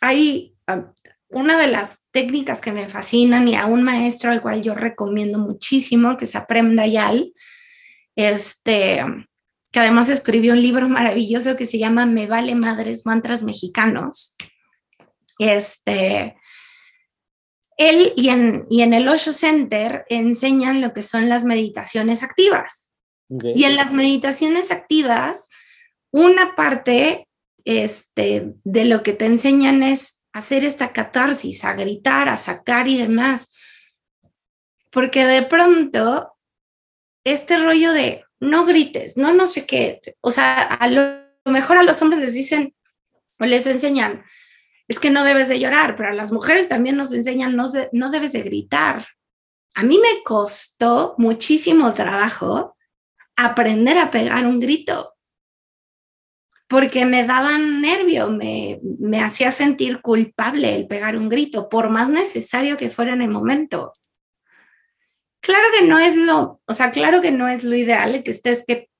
[0.00, 0.92] hay ah,
[1.28, 5.38] una de las técnicas que me fascinan y a un maestro al cual yo recomiendo
[5.38, 7.32] muchísimo que se aprenda Yal,
[8.16, 9.04] este,
[9.70, 14.36] que además escribió un libro maravilloso que se llama Me vale madres mantras mexicanos.
[15.40, 16.36] Este,
[17.78, 22.92] él y en, y en el Osho Center enseñan lo que son las meditaciones activas.
[23.54, 25.48] Y en las meditaciones activas,
[26.10, 27.28] una parte
[27.64, 32.98] este, de lo que te enseñan es hacer esta catarsis, a gritar, a sacar y
[32.98, 33.54] demás.
[34.90, 36.34] Porque de pronto,
[37.24, 41.82] este rollo de no grites, no, no sé qué, o sea, a lo mejor a
[41.82, 42.74] los hombres les dicen
[43.38, 44.24] o les enseñan,
[44.90, 48.10] es que no debes de llorar, pero a las mujeres también nos enseñan, no, no
[48.10, 49.06] debes de gritar.
[49.76, 52.76] A mí me costó muchísimo trabajo
[53.36, 55.14] aprender a pegar un grito,
[56.66, 62.08] porque me daban nervio, me, me hacía sentir culpable el pegar un grito, por más
[62.08, 63.94] necesario que fuera en el momento.
[65.40, 68.64] Claro que no es lo, o sea, claro que no es lo ideal que estés
[68.66, 68.90] que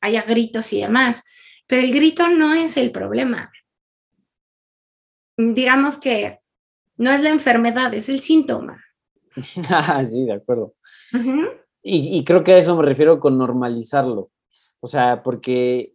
[0.00, 1.22] haya gritos y demás,
[1.68, 3.52] pero el grito no es el problema.
[5.54, 6.40] Digamos que
[6.96, 8.82] no es la enfermedad, es el síntoma.
[10.04, 10.74] Sí, de acuerdo.
[11.82, 14.30] y, y creo que a eso me refiero con normalizarlo.
[14.80, 15.94] O sea, porque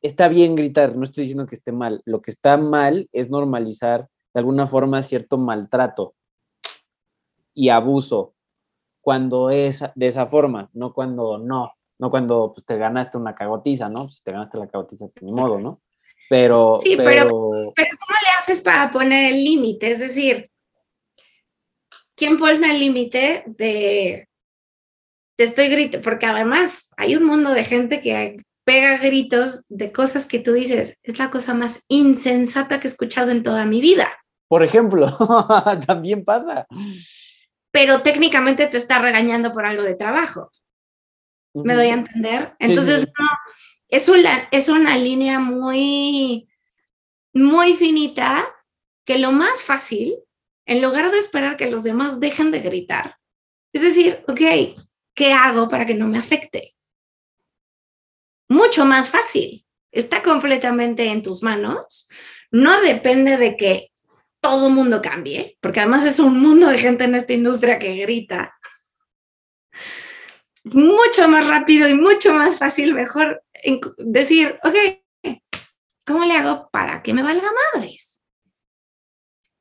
[0.00, 2.02] está bien gritar, no estoy diciendo que esté mal.
[2.04, 6.14] Lo que está mal es normalizar de alguna forma cierto maltrato
[7.54, 8.34] y abuso
[9.00, 13.88] cuando es de esa forma, no cuando no, no cuando pues, te ganaste una cagotiza,
[13.88, 14.10] ¿no?
[14.10, 15.80] Si te ganaste la cagotiza, pues, ni modo, ¿no?
[16.28, 19.90] Pero, sí, pero, ¿cómo le haces para poner el límite?
[19.90, 20.50] Es decir,
[22.16, 24.28] ¿quién pone el límite de
[25.36, 26.04] te estoy gritando?
[26.04, 30.98] Porque además hay un mundo de gente que pega gritos de cosas que tú dices,
[31.02, 34.08] es la cosa más insensata que he escuchado en toda mi vida.
[34.48, 35.06] Por ejemplo,
[35.86, 36.66] también pasa
[37.72, 40.52] pero técnicamente te está regañando por algo de trabajo.
[41.54, 42.54] ¿Me doy a entender?
[42.58, 43.06] Entonces,
[43.88, 46.48] es, una, es una línea muy,
[47.32, 48.54] muy finita
[49.04, 50.16] que lo más fácil,
[50.66, 53.16] en lugar de esperar que los demás dejen de gritar,
[53.72, 54.76] es decir, ok,
[55.14, 56.74] ¿qué hago para que no me afecte?
[58.48, 59.66] Mucho más fácil.
[59.90, 62.08] Está completamente en tus manos.
[62.50, 63.92] No depende de que
[64.40, 68.54] todo mundo cambie, porque además es un mundo de gente en esta industria que grita.
[70.64, 73.42] Mucho más rápido y mucho más fácil, mejor
[73.98, 75.01] decir, ok,
[76.06, 78.22] ¿cómo le hago para que me valga madres?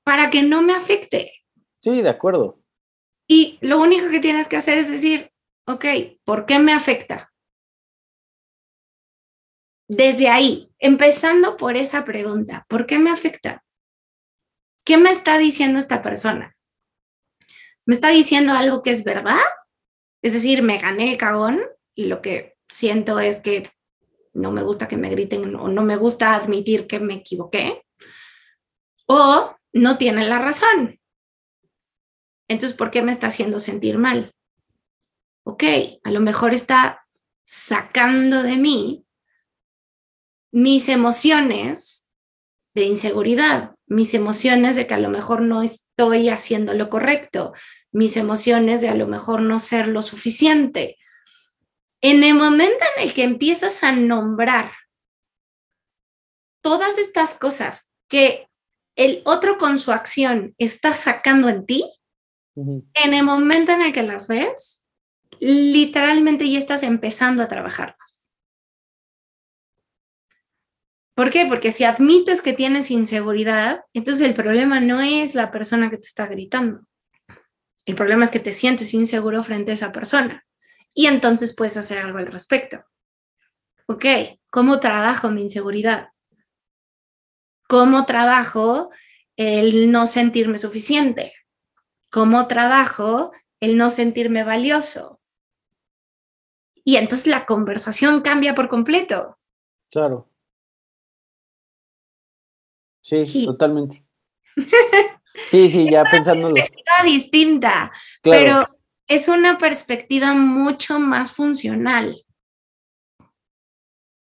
[0.04, 1.34] Para que no me afecte.
[1.82, 2.62] Sí, de acuerdo.
[3.28, 5.32] Y lo único que tienes que hacer es decir,
[5.68, 5.86] ok,
[6.24, 7.32] ¿por qué me afecta?
[9.88, 13.64] Desde ahí, empezando por esa pregunta, ¿por qué me afecta?
[14.86, 16.56] ¿Qué me está diciendo esta persona?
[17.86, 19.39] ¿Me está diciendo algo que es verdad?
[20.22, 21.62] Es decir, me gané el cagón
[21.96, 23.72] y lo que siento es que
[24.34, 27.84] no me gusta que me griten o no me gusta admitir que me equivoqué.
[29.07, 30.99] O no tiene la razón.
[32.47, 34.34] Entonces, ¿por qué me está haciendo sentir mal?
[35.43, 35.63] Ok,
[36.03, 37.05] a lo mejor está
[37.43, 39.05] sacando de mí
[40.51, 42.13] mis emociones
[42.73, 47.53] de inseguridad, mis emociones de que a lo mejor no estoy haciendo lo correcto,
[47.91, 50.97] mis emociones de a lo mejor no ser lo suficiente.
[52.02, 54.72] En el momento en el que empiezas a nombrar
[56.64, 58.47] todas estas cosas que
[58.95, 61.84] el otro con su acción está sacando en ti,
[62.56, 64.86] en el momento en el que las ves,
[65.39, 67.95] literalmente ya estás empezando a trabajar.
[71.16, 71.45] ¿Por qué?
[71.45, 76.08] Porque si admites que tienes inseguridad, entonces el problema no es la persona que te
[76.08, 76.82] está gritando.
[77.86, 80.45] El problema es que te sientes inseguro frente a esa persona.
[80.94, 82.84] Y entonces puedes hacer algo al respecto.
[83.88, 84.06] Ok,
[84.50, 86.10] ¿cómo trabajo mi inseguridad?
[87.68, 88.89] ¿Cómo trabajo
[89.38, 91.34] el no sentirme suficiente?
[92.10, 95.22] ¿Cómo trabajo el no sentirme valioso?
[96.84, 99.38] Y entonces la conversación cambia por completo.
[99.89, 100.30] Claro.
[103.02, 104.06] Sí, totalmente.
[105.50, 106.56] Sí, sí, ya pensándolo.
[106.56, 106.72] Es
[107.06, 108.68] distinta, pero
[109.12, 112.24] es una perspectiva mucho más funcional.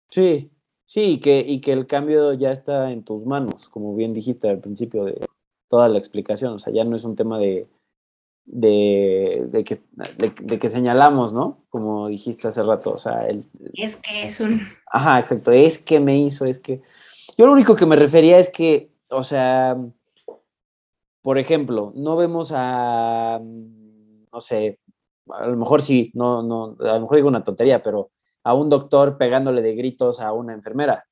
[0.09, 0.51] Sí,
[0.85, 4.49] sí, y que, y que el cambio ya está en tus manos, como bien dijiste
[4.49, 5.25] al principio de
[5.69, 6.53] toda la explicación.
[6.53, 7.69] O sea, ya no es un tema de,
[8.43, 9.79] de, de, que,
[10.17, 11.63] de, que, señalamos, ¿no?
[11.69, 14.61] Como dijiste hace rato, o sea, el, es que es un...
[14.87, 16.81] Ajá, exacto, es que me hizo, es que...
[17.37, 19.77] Yo lo único que me refería es que, o sea,
[21.21, 24.79] por ejemplo, no vemos a, no sé,
[25.33, 28.11] a lo mejor sí, no, no, a lo mejor digo una tontería, pero
[28.43, 31.05] a un doctor pegándole de gritos a una enfermera.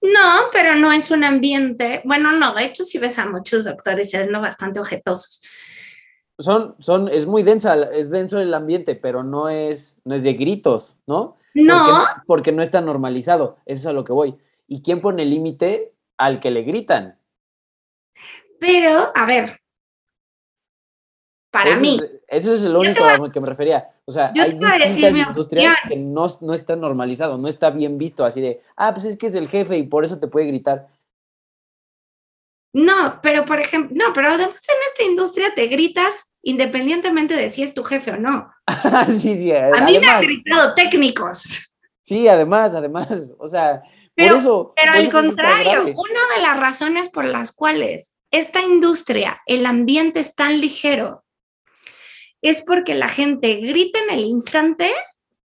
[0.00, 4.10] No, pero no es un ambiente, bueno, no, de hecho sí ves a muchos doctores
[4.10, 5.42] siendo bastante objetosos.
[6.38, 10.32] Son, son, es muy densa, es denso el ambiente, pero no es, no es de
[10.32, 11.36] gritos, ¿no?
[11.54, 12.04] No.
[12.26, 14.36] Porque, no está normalizado, eso es a lo que voy.
[14.66, 17.18] ¿Y quién pone el límite al que le gritan?
[18.58, 19.60] Pero, a ver,
[21.52, 22.00] para mí.
[22.32, 23.90] Eso es lo único a lo que me refería.
[24.06, 28.40] O sea, hay distintas industrias que no, no está normalizado, no está bien visto así
[28.40, 30.88] de, ah, pues es que es el jefe y por eso te puede gritar.
[32.74, 37.62] No, pero por ejemplo, no, pero además en esta industria te gritas independientemente de si
[37.62, 38.50] es tu jefe o no.
[39.08, 39.52] sí, sí.
[39.52, 41.70] A mí me han gritado técnicos.
[42.00, 43.08] Sí, además, además,
[43.38, 43.82] o sea,
[44.16, 44.72] por eso.
[44.74, 50.34] Pero al contrario, una de las razones por las cuales esta industria, el ambiente es
[50.34, 51.24] tan ligero,
[52.42, 54.92] es porque la gente grita en el instante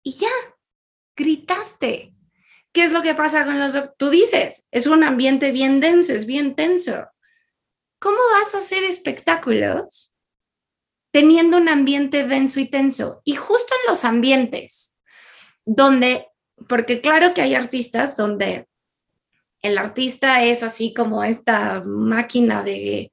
[0.03, 0.30] y ya,
[1.16, 2.14] gritaste.
[2.72, 3.74] ¿Qué es lo que pasa con los...
[3.97, 7.09] Tú dices, es un ambiente bien denso, es bien tenso.
[7.99, 10.14] ¿Cómo vas a hacer espectáculos
[11.11, 13.20] teniendo un ambiente denso y tenso?
[13.24, 14.97] Y justo en los ambientes
[15.64, 16.28] donde,
[16.68, 18.68] porque claro que hay artistas donde
[19.62, 23.11] el artista es así como esta máquina de,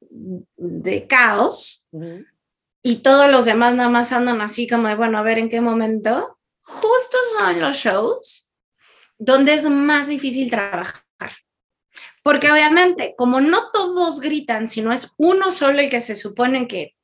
[0.00, 1.86] de caos,
[2.86, 5.62] y todos los demás nada más andan así como de, bueno, a ver en qué
[5.62, 6.38] momento.
[6.60, 8.52] Justo son los shows
[9.18, 11.02] donde es más difícil trabajar.
[12.22, 16.94] Porque obviamente, como no todos gritan, sino es uno solo el que se supone que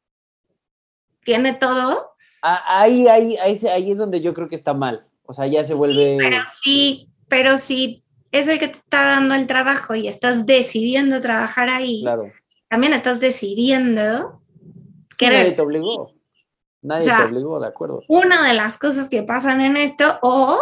[1.25, 2.13] tiene todo.
[2.43, 5.07] Ahí, ahí, ahí, ahí es donde yo creo que está mal.
[5.25, 6.19] O sea, ya se vuelve.
[6.19, 11.23] pero sí, pero sí es el que te está dando el trabajo y estás decidiendo
[11.23, 12.03] trabajar ahí.
[12.03, 12.31] Claro.
[12.69, 14.40] También estás decidiendo
[15.29, 16.15] Nadie te obligó.
[16.83, 18.03] Nadie te obligó, de acuerdo.
[18.09, 20.59] Una de las cosas que pasan en esto, o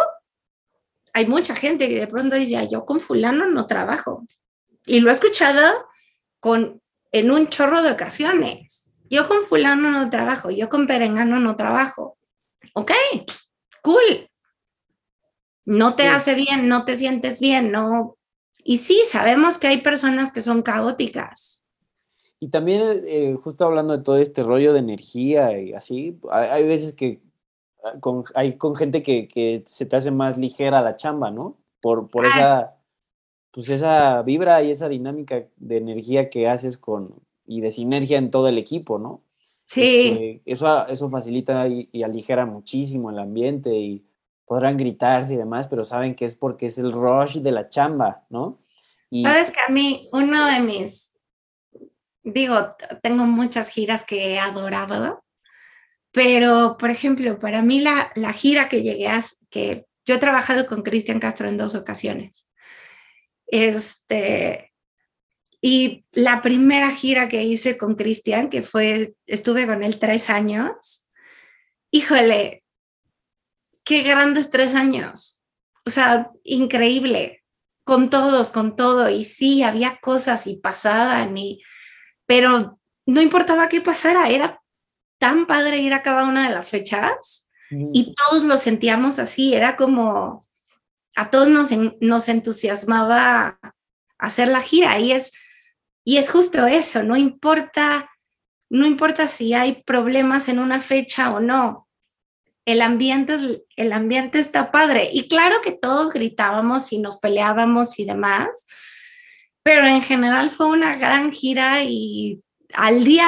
[1.13, 4.25] hay mucha gente que de pronto dice, yo con fulano no trabajo.
[4.85, 5.87] Y lo he escuchado
[6.39, 6.81] con,
[7.11, 8.93] en un chorro de ocasiones.
[9.09, 12.17] Yo con fulano no trabajo, yo con perengano no trabajo.
[12.73, 12.91] Ok,
[13.81, 14.29] cool.
[15.65, 18.17] No te hace bien, no te sientes bien, no.
[18.63, 21.58] Y sí, sabemos que hay personas que son caóticas
[22.39, 26.93] y también, eh, justo hablando de todo este rollo de energía y así, hay, veces
[26.93, 27.19] que
[27.83, 31.57] ah, con, hay con gente que, que, se te hace más ligera la chamba, ¿no?
[31.81, 32.75] Por, por ah, esa,
[33.51, 37.13] pues esa vibra y esa dinámica de energía que haces con,
[37.45, 39.21] y de sinergia en todo el equipo, ¿no?
[39.65, 40.07] Sí.
[40.07, 44.05] Este, eso, eso facilita y, y, aligera muchísimo el ambiente y
[44.45, 48.23] podrán gritarse y demás, pero saben que es porque es el rush de la chamba,
[48.29, 48.59] ¿no?
[49.09, 51.08] Y, Sabes que a mí uno de mis
[52.33, 52.69] digo,
[53.01, 55.23] tengo muchas giras que he adorado,
[56.11, 60.65] pero por ejemplo, para mí la, la gira que llegué a, que yo he trabajado
[60.65, 62.47] con Cristian Castro en dos ocasiones.
[63.47, 64.73] Este,
[65.61, 71.09] y la primera gira que hice con Cristian, que fue, estuve con él tres años,
[71.91, 72.63] híjole,
[73.83, 75.43] qué grandes tres años.
[75.85, 77.43] O sea, increíble,
[77.83, 79.09] con todos, con todo.
[79.09, 81.61] Y sí, había cosas y pasaban y
[82.29, 84.61] pero no importaba qué pasara, era
[85.17, 89.75] tan padre ir a cada una de las fechas y todos lo sentíamos así, era
[89.75, 90.45] como
[91.15, 91.71] a todos nos,
[92.01, 93.59] nos entusiasmaba
[94.19, 95.31] hacer la gira y es,
[96.05, 98.11] y es justo eso, no importa,
[98.69, 101.87] no importa si hay problemas en una fecha o no,
[102.65, 105.09] el ambiente, el ambiente está padre.
[105.11, 108.67] Y claro que todos gritábamos y nos peleábamos y demás,
[109.63, 112.41] pero en general fue una gran gira y
[112.73, 113.27] al día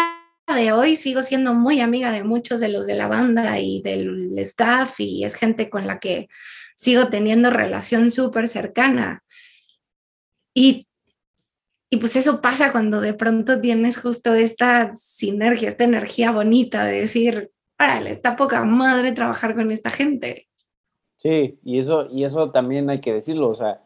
[0.54, 4.38] de hoy sigo siendo muy amiga de muchos de los de la banda y del
[4.40, 6.28] staff y es gente con la que
[6.76, 9.24] sigo teniendo relación súper cercana.
[10.54, 10.88] Y,
[11.90, 17.02] y pues eso pasa cuando de pronto tienes justo esta sinergia, esta energía bonita de
[17.02, 20.48] decir, órale, está poca madre trabajar con esta gente.
[21.18, 23.82] Sí, y eso, y eso también hay que decirlo, o sea,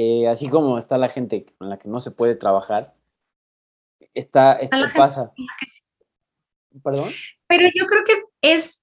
[0.00, 2.94] eh, así como está la gente con la que no se puede trabajar,
[4.14, 5.32] está, esto pasa.
[6.84, 7.10] ¿Perdón?
[7.48, 8.80] Pero yo creo que es,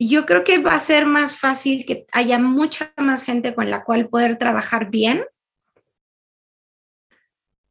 [0.00, 3.84] yo creo que va a ser más fácil que haya mucha más gente con la
[3.84, 5.24] cual poder trabajar bien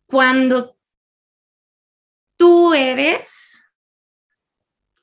[0.06, 0.78] cuando
[2.38, 3.70] tú eres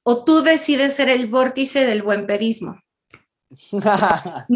[0.04, 2.80] o tú decides ser el vórtice del buen pedismo.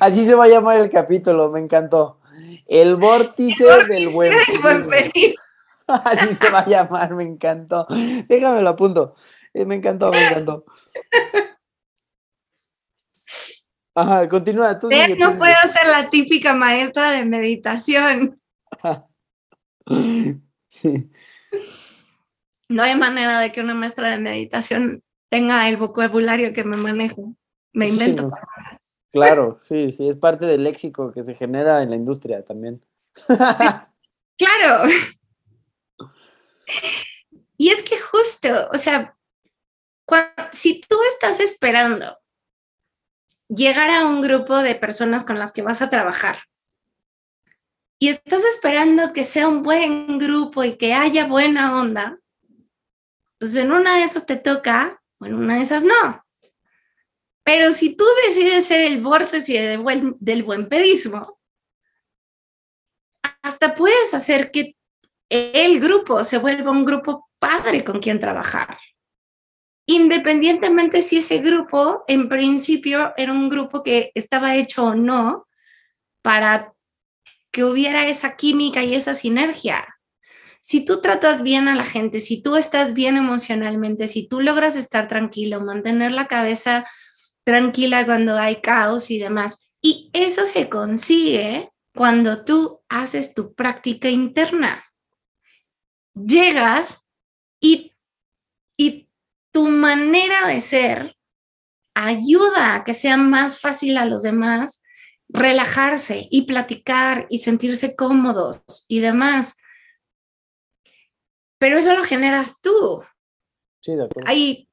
[0.00, 2.20] Así se va a llamar el capítulo, me encantó.
[2.66, 4.32] El vórtice, del buen.
[5.86, 7.86] Así se va a llamar, me encantó.
[8.28, 9.14] Déjame lo apunto.
[9.52, 10.64] Eh, me encantó, me encantó.
[13.94, 14.78] Ajá, continúa.
[14.78, 18.40] Tú no puedo ser la típica maestra de meditación.
[22.68, 27.34] No hay manera de que una maestra de meditación tenga el vocabulario que me manejo.
[27.72, 28.30] Me invento.
[29.12, 32.84] claro, sí, sí, es parte del léxico que se genera en la industria también.
[33.26, 34.90] claro.
[37.56, 39.16] Y es que justo, o sea,
[40.52, 42.18] si tú estás esperando
[43.48, 46.44] llegar a un grupo de personas con las que vas a trabajar
[47.98, 52.18] y estás esperando que sea un buen grupo y que haya buena onda,
[53.38, 56.24] pues en una de esas te toca o en una de esas no.
[57.44, 59.78] Pero si tú decides ser el vórtice
[60.20, 61.40] del buen pedismo,
[63.42, 64.76] hasta puedes hacer que
[65.28, 68.78] el grupo se vuelva un grupo padre con quien trabajar.
[69.86, 75.48] Independientemente si ese grupo en principio era un grupo que estaba hecho o no
[76.22, 76.72] para
[77.50, 79.96] que hubiera esa química y esa sinergia.
[80.62, 84.76] Si tú tratas bien a la gente, si tú estás bien emocionalmente, si tú logras
[84.76, 86.86] estar tranquilo, mantener la cabeza
[87.50, 94.08] tranquila cuando hay caos y demás, y eso se consigue cuando tú haces tu práctica
[94.08, 94.82] interna
[96.14, 97.06] llegas
[97.60, 97.94] y,
[98.76, 99.08] y
[99.52, 101.16] tu manera de ser
[101.94, 104.82] ayuda a que sea más fácil a los demás
[105.28, 109.56] relajarse y platicar y sentirse cómodos y demás.
[111.58, 113.02] Pero eso lo generas tú.
[113.80, 114.28] Sí, de acuerdo.
[114.28, 114.68] Hay,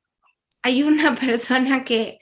[0.64, 2.20] hay una persona que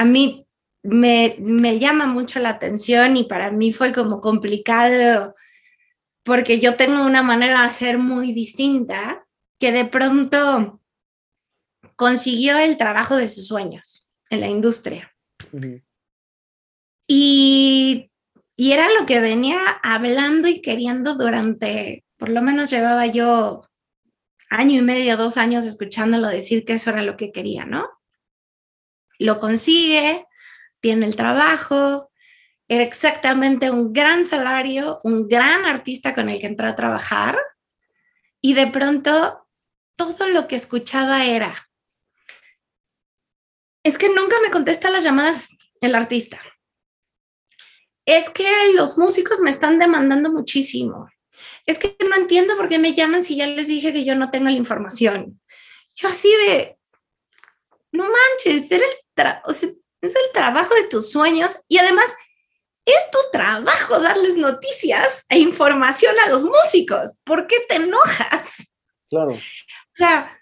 [0.00, 0.46] a mí
[0.82, 5.34] me, me llama mucho la atención y para mí fue como complicado
[6.22, 9.26] porque yo tengo una manera de ser muy distinta,
[9.58, 10.80] que de pronto
[11.96, 15.14] consiguió el trabajo de sus sueños en la industria.
[17.06, 18.10] y,
[18.56, 23.68] y era lo que venía hablando y queriendo durante, por lo menos llevaba yo
[24.48, 27.86] año y medio, dos años escuchándolo decir que eso era lo que quería, ¿no?
[29.20, 30.26] Lo consigue,
[30.80, 32.10] tiene el trabajo,
[32.68, 37.38] era exactamente un gran salario, un gran artista con el que entró a trabajar
[38.40, 39.46] y de pronto
[39.94, 41.68] todo lo que escuchaba era,
[43.84, 45.50] es que nunca me contesta las llamadas
[45.82, 46.40] el artista.
[48.06, 51.10] Es que los músicos me están demandando muchísimo.
[51.66, 54.30] Es que no entiendo por qué me llaman si ya les dije que yo no
[54.30, 55.40] tengo la información.
[55.94, 56.78] Yo así de,
[57.92, 58.70] no manches,
[59.16, 59.62] es
[60.02, 62.06] el trabajo de tus sueños y además
[62.84, 67.16] es tu trabajo darles noticias e información a los músicos.
[67.24, 68.68] ¿Por qué te enojas?
[69.08, 69.32] Claro.
[69.32, 70.38] O sea,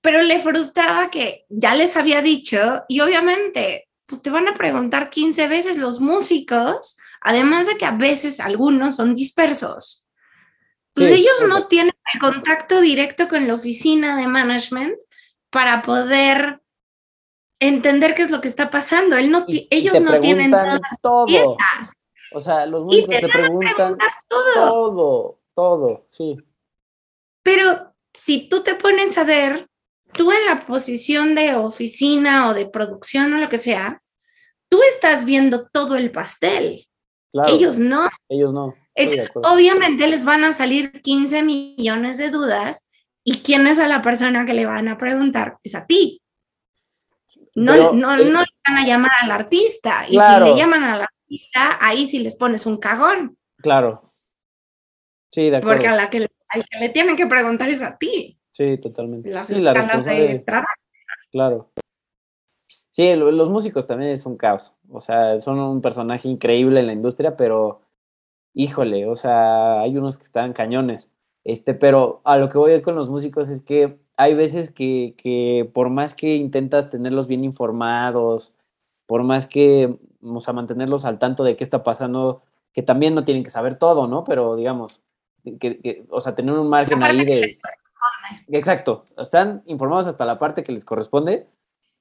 [0.00, 5.10] pero le frustraba que ya les había dicho y obviamente, pues te van a preguntar
[5.10, 10.06] 15 veces los músicos, además de que a veces algunos son dispersos.
[10.92, 14.94] Pues ellos no tienen el contacto directo con la oficina de management
[15.50, 16.60] para poder
[17.60, 19.16] entender qué es lo que está pasando.
[19.16, 20.52] Él no, ellos no tienen
[21.00, 21.56] todo.
[22.32, 23.96] O sea, los músicos te, preguntan
[24.28, 24.54] todo.
[24.54, 26.36] todo, todo, sí.
[27.42, 29.68] Pero si tú te pones a ver,
[30.12, 34.02] tú en la posición de oficina o de producción o lo que sea,
[34.68, 36.88] tú estás viendo todo el pastel.
[37.48, 38.08] Ellos no.
[38.28, 38.74] Ellos no.
[39.44, 42.88] obviamente les van a salir 15 millones de dudas
[43.24, 46.22] y quién es a la persona que le van a preguntar es a ti.
[47.54, 50.04] No, no, no le van a llamar al artista.
[50.08, 53.36] Y si le llaman al artista, ahí sí les pones un cagón.
[53.58, 54.12] Claro.
[55.30, 55.76] Sí, de acuerdo.
[55.76, 58.38] Porque a la que le, tienen que preguntar es a ti.
[58.50, 59.30] Sí, totalmente.
[59.30, 60.72] Las sí, la de trabajo.
[61.30, 61.70] Claro.
[62.90, 64.72] Sí, los músicos también es un caos.
[64.88, 67.82] O sea, son un personaje increíble en la industria, pero
[68.52, 71.10] híjole, o sea, hay unos que están cañones.
[71.42, 74.70] Este, pero a lo que voy a ir con los músicos es que hay veces
[74.70, 78.52] que, que por más que intentas tenerlos bien informados,
[79.06, 82.42] por más que, o sea, mantenerlos al tanto de qué está pasando,
[82.72, 84.24] que también no tienen que saber todo, ¿no?
[84.24, 85.00] Pero digamos,
[85.60, 87.58] que, o sea, tener un margen ahí de...
[88.48, 91.48] Exacto, están informados hasta la parte que les corresponde,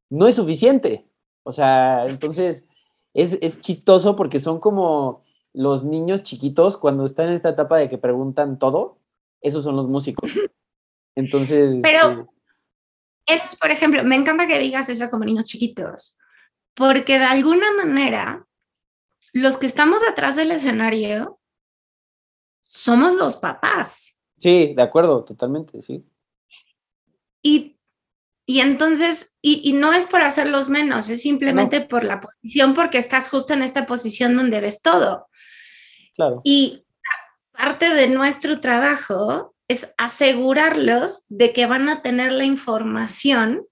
[0.10, 1.06] no es suficiente.
[1.44, 2.66] O sea, entonces
[3.14, 7.90] es, es chistoso porque son como los niños chiquitos cuando están en esta etapa de
[7.90, 8.98] que preguntan todo,
[9.42, 10.32] esos son los músicos.
[11.16, 11.80] Entonces...
[11.82, 12.12] Pero...
[12.12, 12.26] Eh,
[13.26, 16.18] es, por ejemplo, me encanta que digas eso como niños chiquitos,
[16.74, 18.46] porque de alguna manera
[19.32, 21.40] los que estamos atrás del escenario
[22.68, 24.20] somos los papás.
[24.38, 26.06] Sí, de acuerdo, totalmente, sí.
[27.42, 27.78] Y,
[28.46, 33.30] y entonces, y, no es por hacerlos menos, es simplemente por la posición, porque estás
[33.30, 35.28] justo en esta posición donde ves todo.
[36.16, 36.42] Claro.
[36.44, 36.86] Y
[37.52, 43.66] parte de nuestro trabajo es asegurarlos de que van a tener la información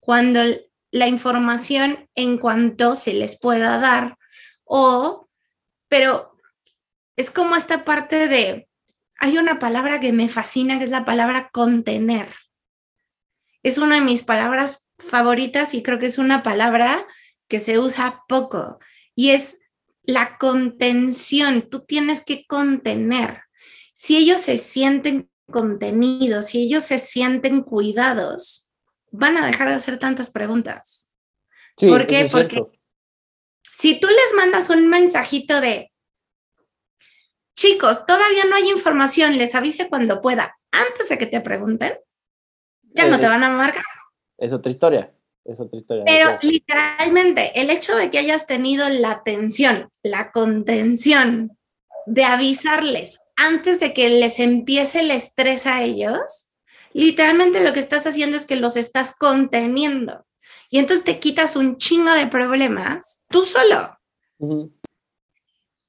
[0.00, 0.40] cuando
[0.90, 4.16] la información en cuanto se les pueda dar
[4.64, 5.28] o,
[5.88, 6.36] pero
[7.16, 8.68] es como esta parte de,
[9.18, 12.32] hay una palabra que me fascina, que es la palabra contener.
[13.62, 17.06] Es una de mis palabras favoritas y creo que es una palabra
[17.48, 18.78] que se usa poco
[19.14, 19.58] y es
[20.02, 21.68] la contención.
[21.68, 23.42] Tú tienes que contener.
[24.00, 28.72] Si ellos se sienten contenidos, si ellos se sienten cuidados,
[29.10, 31.12] van a dejar de hacer tantas preguntas.
[31.76, 32.26] Sí, ¿Por qué?
[32.32, 32.62] Porque
[33.70, 35.92] si tú les mandas un mensajito de,
[37.54, 41.98] chicos, todavía no hay información, les avise cuando pueda, antes de que te pregunten,
[42.94, 43.84] ya no te van a marcar.
[44.38, 45.12] Es otra historia,
[45.44, 46.04] es otra historia.
[46.06, 51.58] Pero literalmente, el hecho de que hayas tenido la atención, la contención
[52.06, 56.52] de avisarles antes de que les empiece el estrés a ellos,
[56.92, 60.26] literalmente lo que estás haciendo es que los estás conteniendo.
[60.68, 63.98] Y entonces te quitas un chingo de problemas tú solo.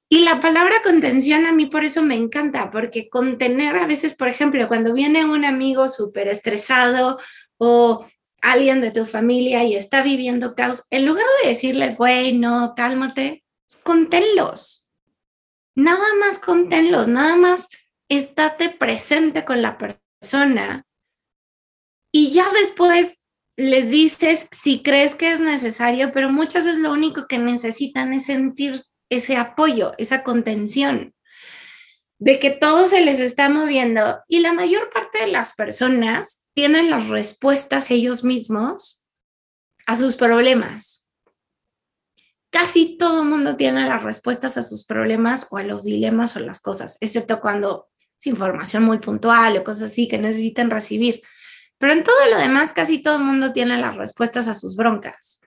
[0.08, 4.30] Y la palabra contención a mí por eso me encanta, porque contener a veces, por
[4.30, 7.20] ejemplo, cuando viene un amigo súper estresado
[7.58, 8.06] o
[8.42, 13.44] alguien de tu familia y está viviendo caos, en lugar de decirles, güey, no, cálmate,
[13.84, 14.81] conténlos.
[15.82, 17.68] Nada más conténlos, nada más
[18.08, 20.86] estate presente con la persona.
[22.14, 23.18] Y ya después
[23.58, 28.28] les dices si crees que es necesario, pero muchas veces lo único que necesitan es
[28.28, 31.16] sentir ese apoyo, esa contención,
[32.20, 36.92] de que todo se les está moviendo y la mayor parte de las personas tienen
[36.92, 39.08] las respuestas ellos mismos
[39.88, 41.01] a sus problemas.
[42.52, 46.60] Casi todo mundo tiene las respuestas a sus problemas o a los dilemas o las
[46.60, 47.88] cosas, excepto cuando
[48.20, 51.22] es información muy puntual o cosas así que necesitan recibir.
[51.78, 55.42] Pero en todo lo demás, casi todo el mundo tiene las respuestas a sus broncas.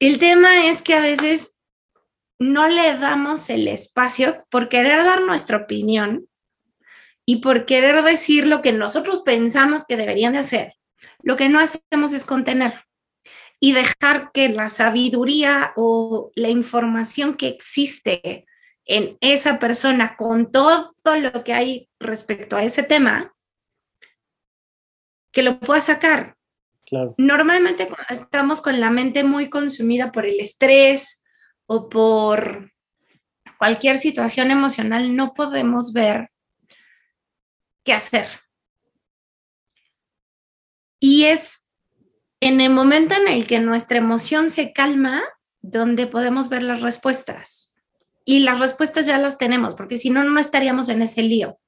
[0.00, 1.58] El tema es que a veces
[2.38, 6.26] no le damos el espacio por querer dar nuestra opinión
[7.26, 10.72] y por querer decir lo que nosotros pensamos que deberían de hacer.
[11.22, 12.84] Lo que no hacemos es contener
[13.64, 18.44] y dejar que la sabiduría o la información que existe
[18.84, 20.90] en esa persona con todo
[21.20, 23.32] lo que hay respecto a ese tema
[25.30, 26.36] que lo pueda sacar.
[27.16, 31.24] Normalmente cuando estamos con la mente muy consumida por el estrés
[31.66, 32.72] o por
[33.58, 36.32] cualquier situación emocional, no podemos ver
[37.84, 38.26] qué hacer.
[40.98, 41.61] Y es
[42.42, 45.22] en el momento en el que nuestra emoción se calma,
[45.62, 47.74] donde podemos ver las respuestas.
[48.24, 51.58] Y las respuestas ya las tenemos, porque si no, no estaríamos en ese lío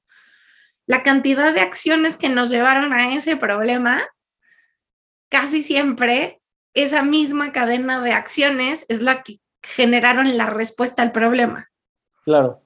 [0.87, 4.03] la cantidad de acciones que nos llevaron a ese problema,
[5.29, 6.41] casi siempre
[6.73, 11.71] esa misma cadena de acciones es la que generaron la respuesta al problema.
[12.23, 12.63] Claro.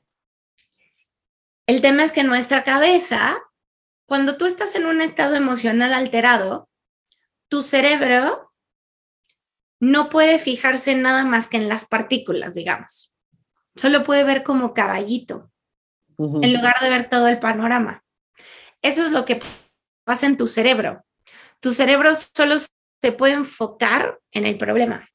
[1.66, 3.38] El tema es que nuestra cabeza,
[4.05, 6.68] cuando tú estás en un estado emocional alterado,
[7.49, 8.53] tu cerebro
[9.79, 13.13] no puede fijarse nada más que en las partículas, digamos.
[13.75, 15.51] Solo puede ver como caballito,
[16.17, 18.03] en lugar de ver todo el panorama.
[18.81, 19.41] Eso es lo que
[20.03, 21.05] pasa en tu cerebro.
[21.59, 25.07] Tu cerebro solo se puede enfocar en el problema.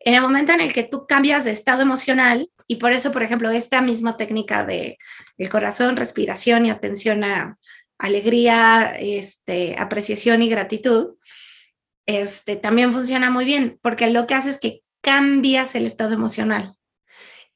[0.00, 3.22] En el momento en el que tú cambias de estado emocional, y por eso, por
[3.22, 4.98] ejemplo, esta misma técnica de
[5.38, 7.58] el corazón, respiración y atención a
[7.98, 11.16] alegría, este, apreciación y gratitud,
[12.08, 16.74] este, también funciona muy bien, porque lo que hace es que cambias el estado emocional.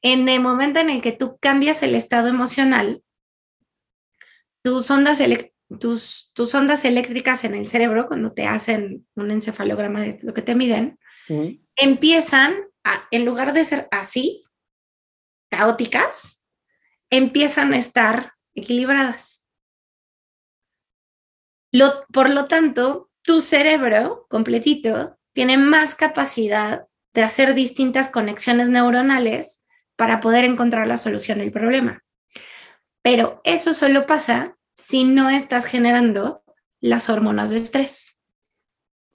[0.05, 3.01] en el momento en el que tú cambias el estado emocional,
[4.61, 5.19] tus ondas,
[5.79, 10.41] tus, tus ondas eléctricas en el cerebro, cuando te hacen un encefalograma de lo que
[10.41, 10.99] te miden,
[11.77, 14.43] empiezan, a, en lugar de ser así,
[15.49, 16.45] caóticas,
[17.09, 19.45] empiezan a estar equilibradas.
[21.71, 29.65] Lo, por lo tanto, tu cerebro completito tiene más capacidad de hacer distintas conexiones neuronales
[29.95, 32.03] para poder encontrar la solución del problema.
[33.01, 36.43] Pero eso solo pasa si no estás generando
[36.79, 38.19] las hormonas de estrés.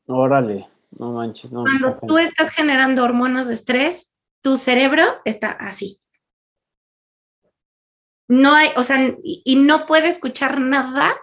[0.06, 1.52] Órale, no manches.
[1.52, 6.00] No, Cuando tú estás generando hormonas de estrés, tu cerebro está así.
[8.28, 11.16] No hay, o sea, y no puede escuchar nada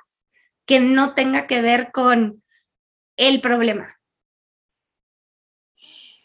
[0.65, 2.43] que no tenga que ver con
[3.17, 3.95] el problema.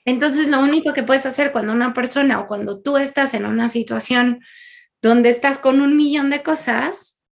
[0.05, 3.69] Entonces, lo único que puedes hacer cuando una persona o cuando tú estás en una
[3.69, 4.43] situación
[5.03, 7.23] donde estás con un millón de cosas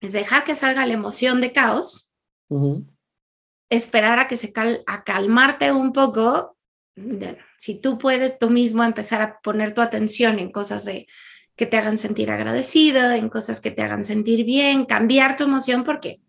[0.00, 2.14] es dejar que salga la emoción de caos,
[3.70, 6.56] esperar a que se cal a calmarte un poco.
[7.58, 11.06] si tú puedes tú mismo empezar a poner tu atención en cosas de
[11.54, 15.84] que te hagan sentir agradecido, en cosas que te hagan sentir bien, cambiar tu emoción
[15.84, 16.20] porque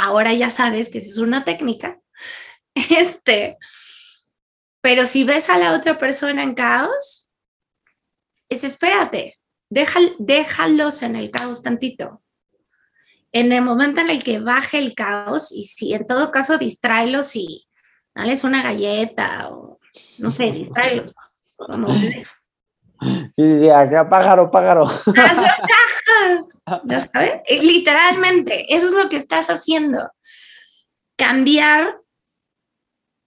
[0.00, 2.00] ahora ya sabes que es una técnica.
[2.74, 3.58] Este,
[4.80, 7.30] pero si ves a la otra persona en caos,
[8.48, 9.38] es espérate,
[9.68, 12.22] déjalos en el caos tantito.
[13.32, 17.36] En el momento en el que baje el caos, y si en todo caso distráelos
[17.36, 17.68] y
[18.14, 19.78] dales una galleta o
[20.18, 21.14] no sé, distráelos.
[22.00, 22.22] Sí,
[23.34, 24.84] sí, sí, acá pájaro, pájaro.
[26.84, 27.40] ¿Ya sabes?
[27.46, 30.10] Eh, literalmente, eso es lo que estás haciendo.
[31.16, 32.00] Cambiar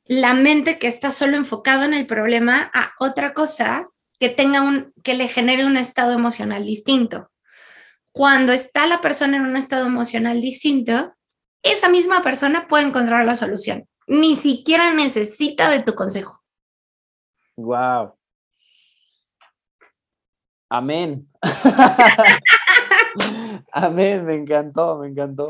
[0.06, 3.88] la mente que está solo enfocado en el problema a otra cosa
[4.20, 7.30] que tenga un, que le genere un estado emocional distinto.
[8.12, 11.14] Cuando está la persona en un estado emocional distinto,
[11.64, 13.88] esa misma persona puede encontrar la solución.
[14.08, 16.44] Ni siquiera necesita de tu consejo.
[17.56, 18.14] Wow.
[20.74, 21.30] Amén.
[23.72, 25.48] Amén, me encantó, me encantó.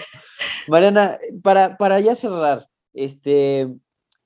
[0.67, 3.73] Mariana, para, para ya cerrar, este,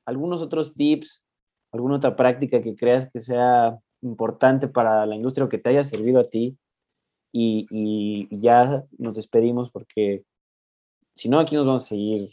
[0.08, 1.24] algunos otros tips,
[1.72, 5.84] alguna otra práctica que creas que sea importante para la industria o que te haya
[5.84, 6.58] servido a ti.
[7.32, 10.24] Y, ya nos despedimos porque
[11.14, 12.30] si no, aquí nos vamos a seguir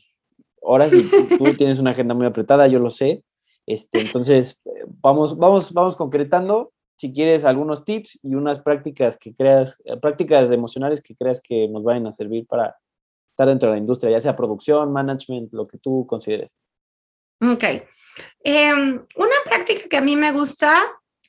[0.62, 1.06] horas y
[1.36, 3.24] tú tienes una agenda muy apretada, yo lo sé.
[3.66, 4.62] Este, entonces,
[5.02, 6.72] vamos, vamos, vamos concretando.
[6.96, 11.82] Si quieres algunos tips y unas prácticas que creas, prácticas emocionales que creas que nos
[11.82, 12.76] vayan a servir para
[13.30, 16.54] estar dentro de la industria, ya sea producción, management, lo que tú consideres.
[17.40, 17.64] Ok.
[18.44, 20.84] Em, una práctica que a mí me gusta,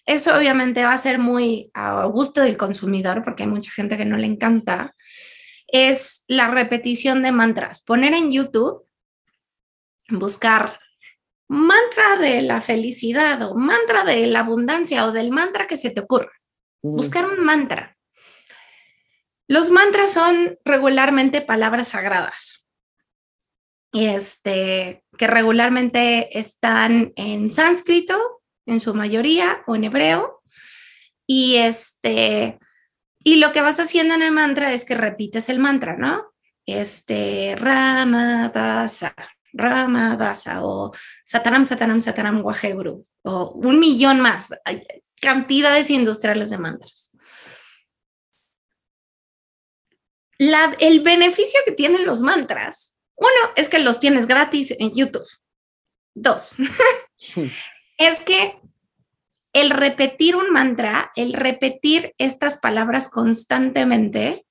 [0.06, 4.06] eso obviamente va a ser muy a gusto del consumidor, porque hay mucha gente que
[4.06, 4.96] no le encanta,
[5.68, 7.82] es la repetición de mantras.
[7.82, 8.86] Poner en YouTube,
[10.10, 10.80] buscar
[11.48, 16.02] mantra de la felicidad o mantra de la abundancia o del mantra que se te
[16.02, 16.32] ocurra.
[16.82, 17.98] Buscar un mantra.
[19.48, 22.66] Los mantras son regularmente palabras sagradas
[23.96, 30.42] este, que regularmente están en sánscrito, en su mayoría, o en hebreo.
[31.26, 32.60] Y, este,
[33.20, 36.34] y lo que vas haciendo en el mantra es que repites el mantra, ¿no?
[36.66, 39.16] Este, Rama Dasa,
[39.56, 40.92] Rama Dasa, o
[41.24, 44.84] Satanam, Satanam, Satanam, Waheguru, o un millón más, Hay
[45.20, 47.12] cantidades industriales de mantras.
[50.38, 55.26] La, el beneficio que tienen los mantras uno, es que los tienes gratis en YouTube.
[56.14, 56.58] Dos,
[57.98, 58.60] es que
[59.54, 64.46] el repetir un mantra, el repetir estas palabras constantemente,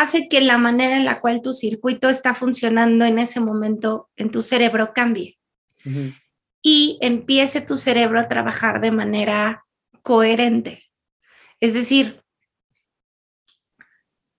[0.00, 4.30] hace que la manera en la cual tu circuito está funcionando en ese momento en
[4.30, 5.38] tu cerebro cambie.
[6.62, 9.64] Y empiece tu cerebro a trabajar de manera
[10.02, 10.84] coherente.
[11.60, 12.22] Es decir,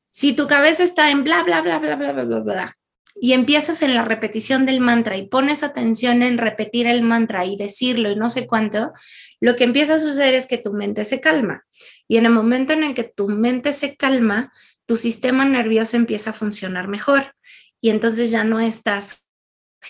[0.08, 2.78] si tu cabeza está en bla, bla, bla, bla, bla, bla, bla, bla,
[3.20, 7.58] y empiezas en la repetición del mantra y pones atención en repetir el mantra y
[7.58, 8.94] decirlo y no sé cuánto,
[9.42, 11.66] lo que empieza a suceder es que tu mente se calma.
[12.08, 14.54] Y en el momento en el que tu mente se calma,
[14.90, 17.36] tu sistema nervioso empieza a funcionar mejor.
[17.80, 19.24] Y entonces ya no estás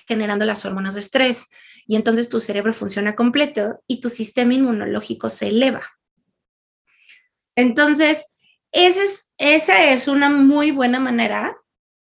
[0.09, 1.45] generando las hormonas de estrés.
[1.87, 5.89] Y entonces tu cerebro funciona completo y tu sistema inmunológico se eleva.
[7.55, 8.37] Entonces,
[8.73, 11.55] es, esa es una muy buena manera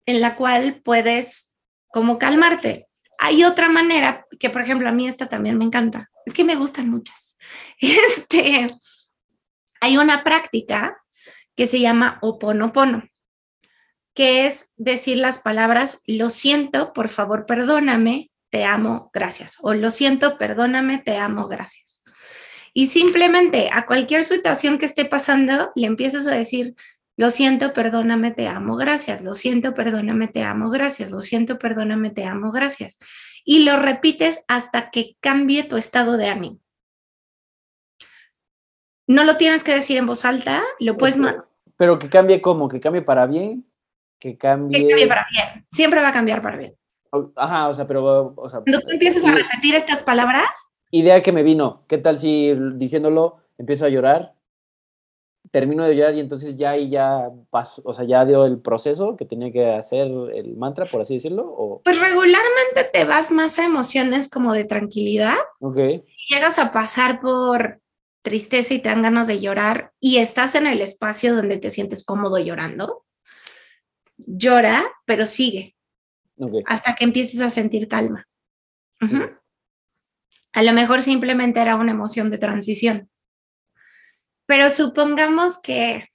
[0.04, 1.54] en la cual puedes
[1.86, 2.88] como calmarte.
[3.16, 6.10] Hay otra manera que, por ejemplo, a mí esta también me encanta.
[6.26, 7.36] Es que me gustan muchas.
[7.80, 8.76] Este,
[9.80, 11.00] hay una práctica
[11.58, 13.02] que se llama oponopono,
[14.14, 19.56] que es decir las palabras lo siento, por favor, perdóname, te amo, gracias.
[19.60, 22.04] O lo siento, perdóname, te amo, gracias.
[22.74, 26.76] Y simplemente a cualquier situación que esté pasando, le empiezas a decir,
[27.16, 29.20] lo siento, perdóname, te amo, gracias.
[29.22, 31.10] Lo siento, perdóname, te amo, gracias.
[31.10, 33.00] Lo siento, perdóname, te amo, gracias.
[33.44, 36.60] Y lo repites hasta que cambie tu estado de ánimo.
[39.08, 41.18] No lo tienes que decir en voz alta, lo puedes...
[41.78, 43.64] Pero que cambie como, que cambie para bien,
[44.18, 44.82] que cambie...
[44.82, 46.76] Que cambie para bien, siempre va a cambiar para bien.
[47.36, 48.34] Ajá, o sea, pero...
[48.36, 50.44] O sea, Cuando tú empiezas a repetir estas palabras...
[50.90, 54.34] Idea que me vino, ¿qué tal si diciéndolo empiezo a llorar?
[55.52, 59.16] Termino de llorar y entonces ya ahí ya paso, o sea, ya dio el proceso
[59.16, 61.44] que tenía que hacer el mantra, por así decirlo.
[61.46, 61.80] ¿o?
[61.84, 65.36] Pues regularmente te vas más a emociones como de tranquilidad.
[65.60, 65.76] Ok.
[66.04, 67.80] Si llegas a pasar por
[68.22, 72.04] tristeza y te dan ganas de llorar y estás en el espacio donde te sientes
[72.04, 73.04] cómodo llorando,
[74.16, 75.76] llora, pero sigue
[76.66, 78.26] hasta que empieces a sentir calma.
[80.52, 83.10] A lo mejor simplemente era una emoción de transición.
[84.46, 86.08] Pero supongamos que,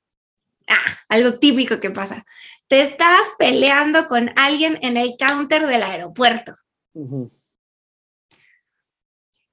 [0.68, 2.26] ah, algo típico que pasa,
[2.68, 6.54] te estás peleando con alguien en el counter del aeropuerto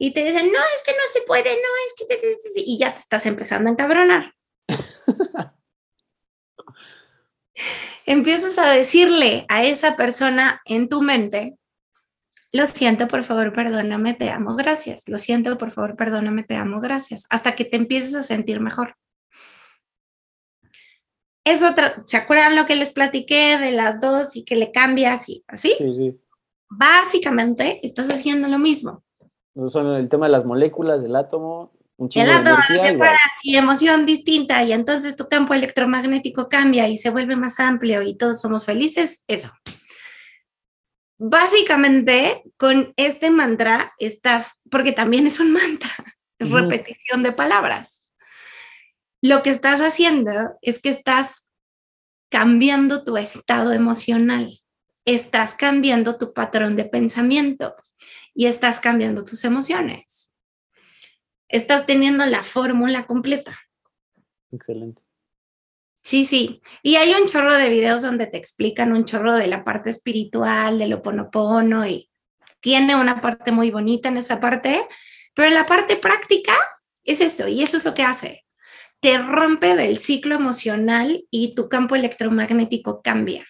[0.02, 2.94] y te dicen, no, es que no se puede, no, es que te, y ya
[2.94, 4.32] te estás empezando a encabronar.
[8.06, 11.58] Empiezas a decirle a esa persona en tu mente,
[12.50, 15.06] lo siento, por favor, perdóname, te amo, gracias.
[15.06, 17.26] Lo siento, por favor, perdóname, te amo, gracias.
[17.28, 18.96] Hasta que te empieces a sentir mejor.
[21.44, 25.28] Es otra, ¿se acuerdan lo que les platiqué de las dos y que le cambias
[25.28, 25.74] y así?
[25.76, 26.18] Sí, sí.
[26.70, 29.04] Básicamente estás haciendo lo mismo
[29.68, 31.72] son el tema de las moléculas del átomo.
[31.96, 36.96] Un el átomo se separa y emoción distinta y entonces tu campo electromagnético cambia y
[36.96, 39.52] se vuelve más amplio y todos somos felices, eso.
[41.18, 45.90] Básicamente, con este mantra estás, porque también es un mantra,
[46.38, 48.06] es repetición de palabras.
[49.20, 51.46] Lo que estás haciendo es que estás
[52.30, 54.59] cambiando tu estado emocional,
[55.04, 57.74] estás cambiando tu patrón de pensamiento
[58.34, 60.34] y estás cambiando tus emociones.
[61.48, 63.58] Estás teniendo la fórmula completa.
[64.52, 65.02] Excelente.
[66.02, 66.62] Sí, sí.
[66.82, 70.78] Y hay un chorro de videos donde te explican un chorro de la parte espiritual,
[70.78, 72.10] del oponopono y
[72.60, 74.80] tiene una parte muy bonita en esa parte,
[75.34, 76.54] pero la parte práctica
[77.04, 78.44] es esto y eso es lo que hace.
[79.00, 83.46] Te rompe del ciclo emocional y tu campo electromagnético cambia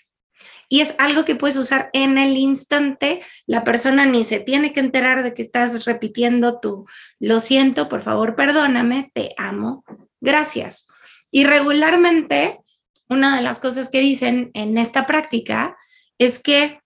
[0.72, 3.20] y es algo que puedes usar en el instante.
[3.44, 6.86] La persona ni se tiene que enterar de que estás repitiendo tu
[7.18, 9.84] lo siento, por favor, perdóname, te amo,
[10.20, 10.86] gracias.
[11.32, 12.60] Y regularmente,
[13.08, 15.76] una de las cosas que dicen en esta práctica
[16.18, 16.80] es que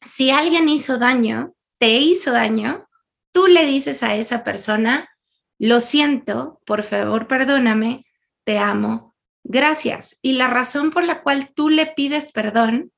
[0.00, 2.88] si alguien hizo daño, te hizo daño,
[3.32, 5.10] tú le dices a esa persona,
[5.58, 8.06] lo siento, por favor, perdóname,
[8.44, 9.09] te amo,
[9.44, 10.18] gracias.
[10.22, 12.92] Y la razón por la cual tú le pides perdón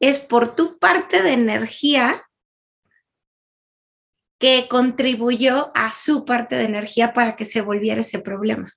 [0.00, 2.28] es por tu parte de energía
[4.38, 8.72] que contribuyó a su parte de energía para que se volviera ese problema.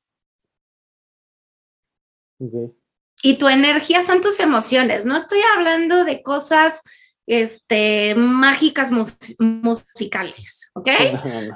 [3.24, 5.05] Y tu energía son tus emociones.
[5.05, 6.84] No estoy hablando de cosas
[7.26, 8.91] este, mágicas
[9.39, 10.89] musicales, ¿ok?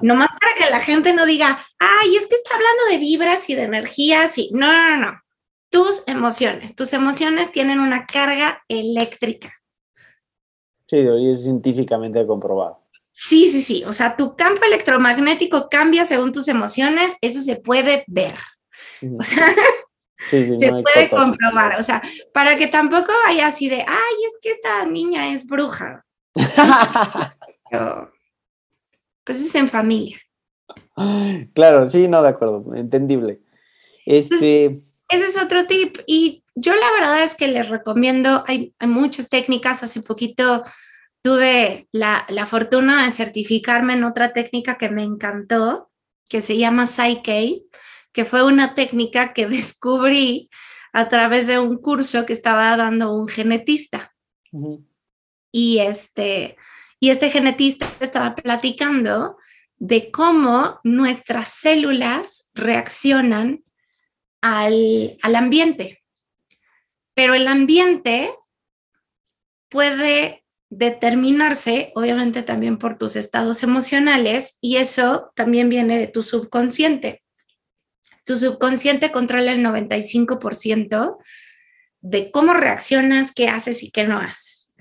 [0.02, 3.56] Nomás para que la gente no diga, ay, es que está hablando de vibras y
[3.56, 5.22] de energías y no, no, no
[5.72, 6.76] tus emociones.
[6.76, 9.52] Tus emociones tienen una carga eléctrica.
[10.86, 12.82] Sí, y es científicamente comprobado.
[13.14, 13.84] Sí, sí, sí.
[13.86, 17.16] O sea, tu campo electromagnético cambia según tus emociones.
[17.22, 18.36] Eso se puede ver.
[19.18, 19.56] O sea,
[20.30, 21.80] se puede comprobar.
[21.80, 22.02] O sea,
[22.34, 26.06] para que tampoco haya así de, ay, es que esta niña es bruja.
[29.24, 30.20] pues es en familia.
[31.54, 33.40] Claro, sí, no, de acuerdo, entendible.
[34.06, 34.84] Este.
[35.12, 35.98] Ese es otro tip.
[36.08, 39.84] Y yo la verdad es que les recomiendo, hay, muchas técnicas.
[39.84, 40.64] Hace poquito
[41.22, 45.92] tuve la, fortuna de certificarme en otra técnica que me encantó,
[46.30, 47.64] que se llama Psyche,
[48.14, 50.50] que fue una técnica que descubrí
[50.94, 54.14] a través de un curso que estaba dando un genetista.
[55.52, 56.56] Y este,
[57.02, 59.38] y este genetista estaba platicando
[59.78, 63.64] de cómo nuestras células reaccionan
[64.42, 66.04] al, ambiente.
[67.14, 68.34] Pero el ambiente
[69.70, 77.24] puede determinarse, obviamente también por tus estados emocionales, y eso también viene de tu subconsciente.
[78.26, 81.18] Tu subconsciente controla el 95%
[82.02, 84.74] de cómo reaccionas, qué haces y qué no haces.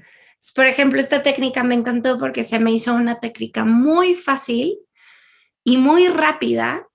[0.55, 4.79] Por ejemplo, esta técnica me encantó porque se me hizo una técnica muy fácil
[5.65, 6.89] y muy rápida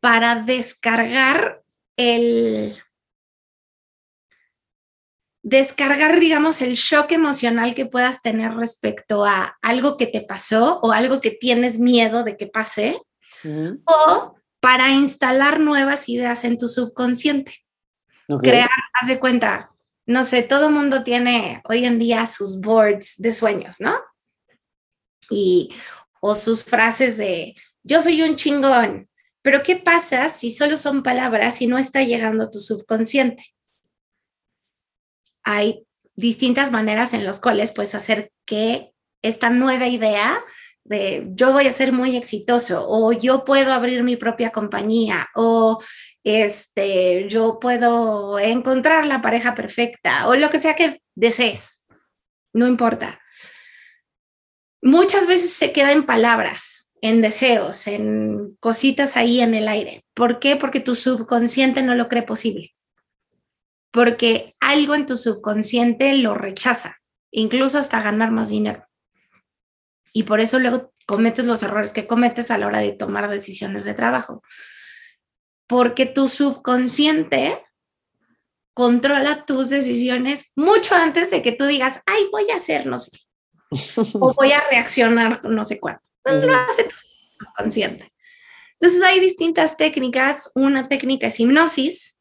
[0.00, 1.61] para descargar
[1.96, 2.76] el
[5.42, 10.92] descargar, digamos, el shock emocional que puedas tener respecto a algo que te pasó o
[10.92, 13.00] algo que tienes miedo de que pase,
[13.84, 17.52] o para instalar nuevas ideas en tu subconsciente.
[18.40, 19.72] Crear, haz de cuenta,
[20.06, 23.98] no sé, todo el mundo tiene hoy en día sus boards de sueños, ¿no?
[25.28, 25.74] Y,
[26.20, 29.08] o sus frases de, yo soy un chingón,
[29.42, 33.44] pero ¿qué pasa si solo son palabras y no está llegando a tu subconsciente?
[35.42, 35.84] Hay
[36.14, 40.40] distintas maneras en las cuales puedes hacer que esta nueva idea
[40.84, 45.82] de yo voy a ser muy exitoso o yo puedo abrir mi propia compañía o
[46.24, 51.86] este yo puedo encontrar la pareja perfecta o lo que sea que desees.
[52.52, 53.20] No importa.
[54.82, 60.06] Muchas veces se queda en palabras en deseos, en cositas ahí en el aire.
[60.14, 60.56] ¿Por qué?
[60.56, 62.74] Porque tu subconsciente no lo cree posible.
[63.90, 66.98] Porque algo en tu subconsciente lo rechaza,
[67.30, 68.86] incluso hasta ganar más dinero.
[70.14, 73.84] Y por eso luego cometes los errores que cometes a la hora de tomar decisiones
[73.84, 74.42] de trabajo.
[75.66, 77.64] Porque tu subconsciente
[78.74, 83.18] controla tus decisiones mucho antes de que tú digas, ay, voy a hacer no sé
[84.14, 88.12] o voy a reaccionar no sé cuánto lo hace tu consciente.
[88.80, 90.50] Entonces hay distintas técnicas.
[90.54, 92.18] Una técnica es hipnosis.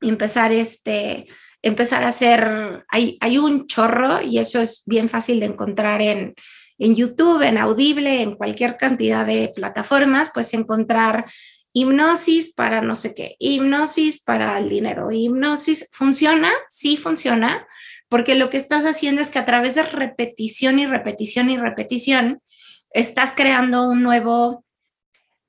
[0.00, 1.26] Empezar, este,
[1.62, 6.34] empezar a hacer, hay, hay un chorro y eso es bien fácil de encontrar en,
[6.78, 11.26] en YouTube, en Audible, en cualquier cantidad de plataformas, pues encontrar
[11.72, 16.50] hipnosis para no sé qué, hipnosis para el dinero, hipnosis, ¿funciona?
[16.68, 17.66] Sí funciona,
[18.08, 22.42] porque lo que estás haciendo es que a través de repetición y repetición y repetición,
[22.90, 24.64] estás creando un nuevo,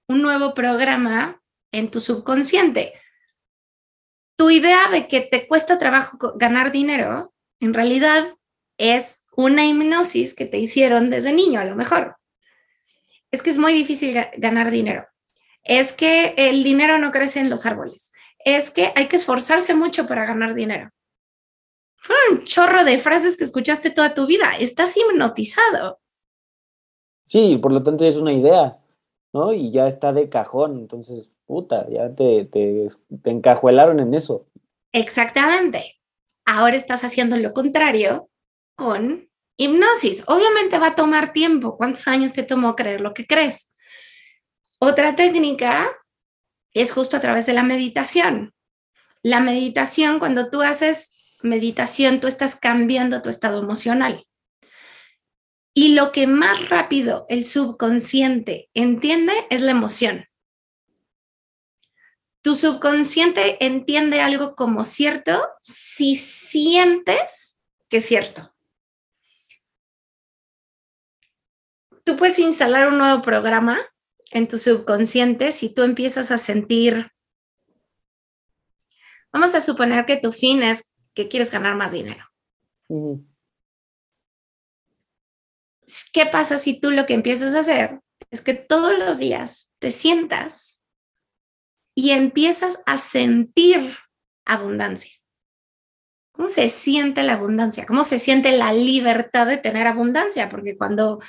[0.07, 2.93] un nuevo programa en tu subconsciente.
[4.35, 8.35] Tu idea de que te cuesta trabajo ganar dinero, en realidad
[8.77, 12.17] es una hipnosis que te hicieron desde niño, a lo mejor.
[13.29, 15.07] Es que es muy difícil ganar dinero.
[15.63, 18.11] Es que el dinero no crece en los árboles.
[18.43, 20.89] Es que hay que esforzarse mucho para ganar dinero.
[21.95, 24.51] Fue un chorro de frases que escuchaste toda tu vida.
[24.59, 26.00] Estás hipnotizado.
[27.31, 28.77] Sí, por lo tanto es una idea,
[29.31, 29.53] ¿no?
[29.53, 32.87] Y ya está de cajón, entonces, puta, ya te, te,
[33.23, 34.47] te encajuelaron en eso.
[34.91, 36.01] Exactamente.
[36.43, 38.27] Ahora estás haciendo lo contrario
[38.75, 40.25] con hipnosis.
[40.27, 41.77] Obviamente va a tomar tiempo.
[41.77, 43.69] ¿Cuántos años te tomó creer lo que crees?
[44.79, 45.87] Otra técnica
[46.73, 48.53] es justo a través de la meditación.
[49.23, 54.25] La meditación, cuando tú haces meditación, tú estás cambiando tu estado emocional.
[55.73, 60.25] Y lo que más rápido el subconsciente entiende es la emoción.
[62.41, 68.53] Tu subconsciente entiende algo como cierto si sientes que es cierto.
[72.03, 73.79] Tú puedes instalar un nuevo programa
[74.31, 77.11] en tu subconsciente si tú empiezas a sentir,
[79.31, 80.83] vamos a suponer que tu fin es
[81.13, 82.25] que quieres ganar más dinero.
[86.13, 87.99] ¿Qué pasa si tú lo que empiezas a hacer
[88.29, 90.83] es que todos los días te sientas
[91.95, 93.95] y empiezas a sentir
[94.45, 95.11] abundancia?
[96.31, 97.85] ¿Cómo se siente la abundancia?
[97.85, 100.49] ¿Cómo se siente la libertad de tener abundancia?
[100.49, 101.19] Porque cuando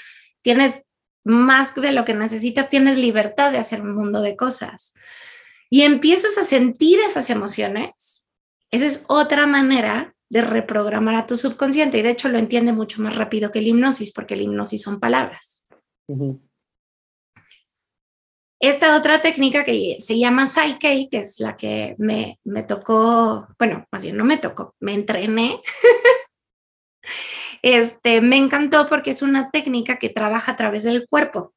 [0.43, 0.83] tienes
[1.25, 4.95] más de lo que necesitas, tienes libertad de hacer un mundo de cosas.
[5.71, 8.29] Y empiezas a sentir esas emociones.
[8.71, 13.03] Esa es otra manera de reprogramar a tu subconsciente y de hecho lo entiende mucho
[13.03, 15.67] más rápido que el hipnosis porque el hipnosis son palabras.
[18.59, 23.87] Esta otra técnica que se llama Psyche, que es la que me, me tocó, bueno,
[23.93, 25.61] más bien no me tocó, me entrené.
[27.63, 31.53] este, me encantó porque es una técnica que trabaja a través del cuerpo.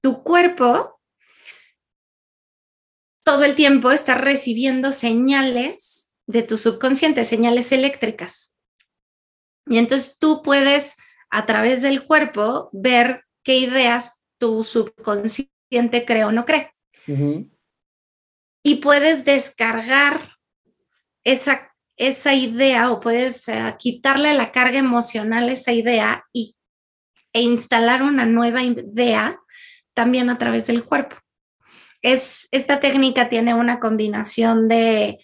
[0.00, 1.00] Tu cuerpo
[3.24, 5.97] todo el tiempo está recibiendo señales
[6.28, 8.54] de tu subconsciente, señales eléctricas.
[9.66, 10.94] Y entonces tú puedes
[11.30, 16.70] a través del cuerpo ver qué ideas tu subconsciente cree o no cree.
[18.62, 20.36] Y puedes descargar
[21.24, 26.56] esa, esa idea o puedes eh, quitarle la carga emocional a esa idea y,
[27.32, 29.40] e instalar una nueva idea
[29.94, 31.16] también a través del cuerpo.
[32.02, 35.18] es, esta técnica tiene una combinación de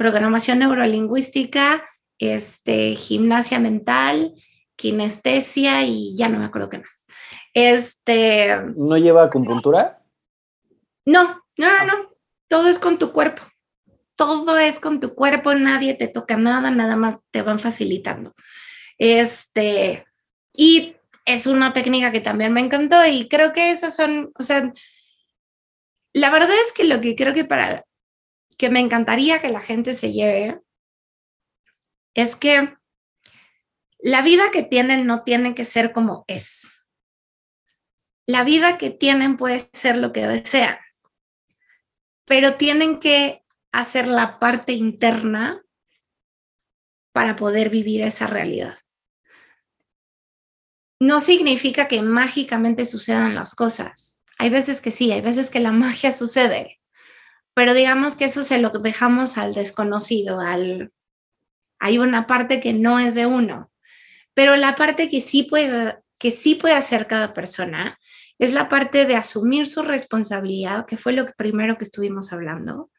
[0.00, 1.86] programación neurolingüística,
[2.18, 4.32] este, gimnasia mental,
[4.74, 7.04] kinestesia y ya no me acuerdo qué más.
[7.52, 10.02] Este, ¿No lleva acupuntura?
[11.04, 12.10] No, no, no, no.
[12.48, 13.42] Todo es con tu cuerpo.
[14.16, 18.34] Todo es con tu cuerpo, nadie te toca nada, nada más te van facilitando.
[18.96, 20.06] Este,
[20.54, 20.96] y
[21.26, 24.72] es una técnica que también me encantó y creo que esas son, o sea,
[26.14, 27.84] la verdad es que lo que creo que para
[28.60, 30.60] que me encantaría que la gente se lleve
[32.12, 32.76] es que
[33.98, 36.84] la vida que tienen no tiene que ser como es.
[38.26, 40.76] La vida que tienen puede ser lo que desean,
[42.26, 45.64] pero tienen que hacer la parte interna
[47.12, 48.76] para poder vivir esa realidad.
[50.98, 55.70] No significa que mágicamente sucedan las cosas hay veces que sí, hay veces que la
[55.84, 56.79] magia sucede,
[57.54, 60.92] pero digamos que eso se lo dejamos al desconocido, al
[61.78, 63.70] hay una parte que no es de uno,
[64.34, 67.98] pero la parte que sí puede que sí puede hacer cada persona
[68.38, 72.90] es la parte de asumir su responsabilidad, que fue lo primero que estuvimos hablando.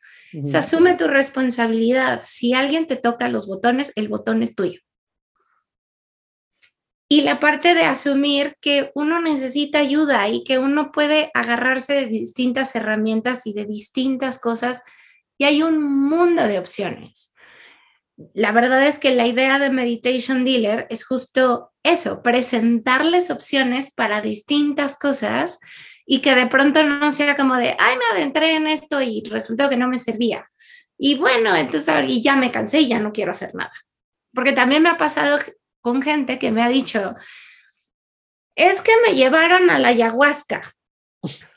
[0.45, 2.23] Se asume tu responsabilidad.
[2.26, 4.80] Si alguien te toca los botones, el botón es tuyo.
[7.12, 12.06] Y la parte de asumir que uno necesita ayuda y que uno puede agarrarse de
[12.06, 14.82] distintas herramientas y de distintas cosas
[15.38, 17.34] y hay un mundo de opciones.
[18.34, 24.22] La verdad es que la idea de Meditation Dealer es justo eso, presentarles opciones para
[24.22, 25.60] distintas cosas
[26.06, 29.68] y que de pronto no sea como de, ay, me adentré en esto y resultó
[29.68, 30.50] que no me servía.
[30.98, 33.74] Y bueno, entonces y ya me cansé y ya no quiero hacer nada.
[34.34, 35.38] Porque también me ha pasado
[35.82, 37.16] con gente que me ha dicho,
[38.56, 40.62] es que me llevaron a la ayahuasca.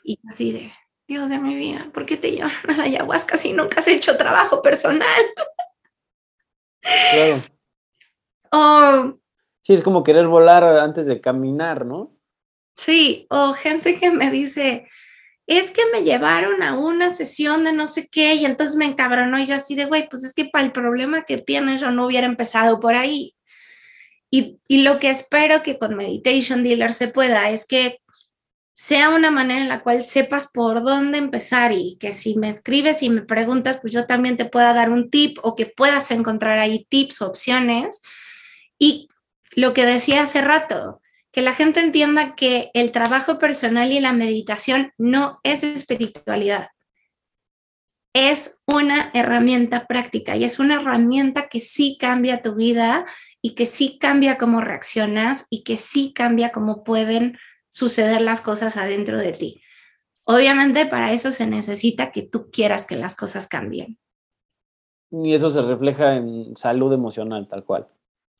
[0.03, 0.73] Y así de,
[1.07, 4.17] Dios de mi vida, ¿por qué te llevan a la ayahuasca si nunca has hecho
[4.17, 5.21] trabajo personal?
[6.81, 7.41] Claro.
[8.51, 9.19] O,
[9.63, 12.15] sí, es como querer volar antes de caminar, ¿no?
[12.75, 14.87] Sí, o gente que me dice,
[15.47, 19.43] es que me llevaron a una sesión de no sé qué y entonces me encabronó
[19.43, 22.27] yo así de, güey, pues es que para el problema que tienes yo no hubiera
[22.27, 23.34] empezado por ahí.
[24.67, 28.01] Y, lo que espero que con Meditation Dealer se pueda es que
[28.73, 33.01] sea una manera en la cual sepas por dónde empezar y que si me escribes
[33.01, 36.59] y me preguntas, pues yo también te pueda dar un tip o que puedas encontrar
[36.59, 38.01] ahí tips o opciones.
[38.77, 39.07] Y
[39.55, 41.01] lo que decía hace rato,
[41.31, 46.67] que la gente entienda que el trabajo personal y la meditación no es espiritualidad.
[48.17, 53.05] Es una herramienta práctica y es una herramienta que sí cambia tu vida
[53.41, 57.37] y que sí cambia cómo reaccionas y que sí cambia cómo pueden
[57.67, 59.61] suceder las cosas adentro de ti.
[60.23, 63.99] Obviamente para eso se necesita que tú quieras que las cosas cambien.
[65.11, 67.89] Y eso se refleja en salud emocional, tal cual.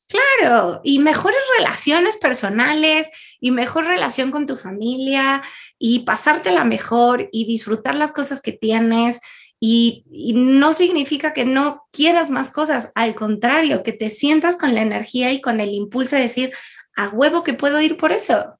[0.07, 3.09] Claro, y mejores relaciones personales
[3.41, 5.43] y mejor relación con tu familia
[5.77, 9.19] y pasártela mejor y disfrutar las cosas que tienes
[9.67, 14.83] y, no significa que no quieras más cosas, al contrario, que te sientas con la
[14.83, 16.51] energía y con el impulso de decir,
[16.95, 18.57] a huevo que puedo ir por eso.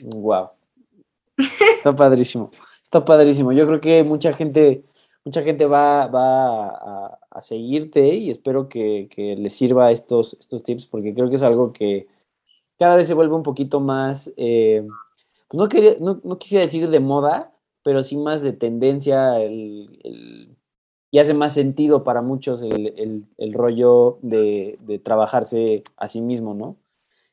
[0.00, 0.50] Wow.
[1.36, 2.50] Está padrísimo.
[2.82, 3.52] Está padrísimo.
[3.52, 4.84] Yo creo que mucha gente,
[5.22, 9.08] mucha gente va, va a, seguirte y espero que,
[9.38, 12.08] les sirva estos, estos tips porque creo que es algo que
[12.78, 14.84] cada vez se vuelve un poquito más, eh,
[15.46, 20.56] pues no, quería, no, no quisiera decir de moda, pero sí más de tendencia el,
[21.10, 26.76] y hace más sentido para muchos el, rollo de, trabajarse a sí mismo, ¿no?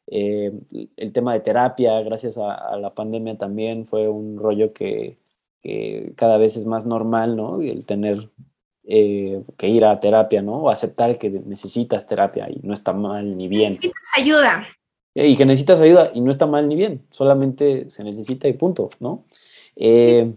[0.07, 0.53] Eh,
[0.97, 5.17] el tema de terapia, gracias a, la pandemia también fue un rollo que,
[6.15, 7.59] cada vez es más normal, ¿no?
[7.59, 8.30] El tener
[8.84, 10.57] eh, que ir a terapia, ¿no?
[10.57, 13.72] O aceptar que necesitas terapia y no está mal ni bien.
[13.72, 14.67] Necesitas ayuda.
[15.15, 18.89] Y que necesitas ayuda y no está mal ni bien, solamente se necesita y punto,
[18.99, 19.23] ¿no?
[19.76, 20.34] Eh,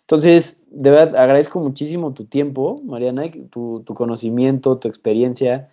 [0.00, 5.70] entonces, de verdad, agradezco muchísimo tu tiempo, Mariana, tu, conocimiento, tu experiencia,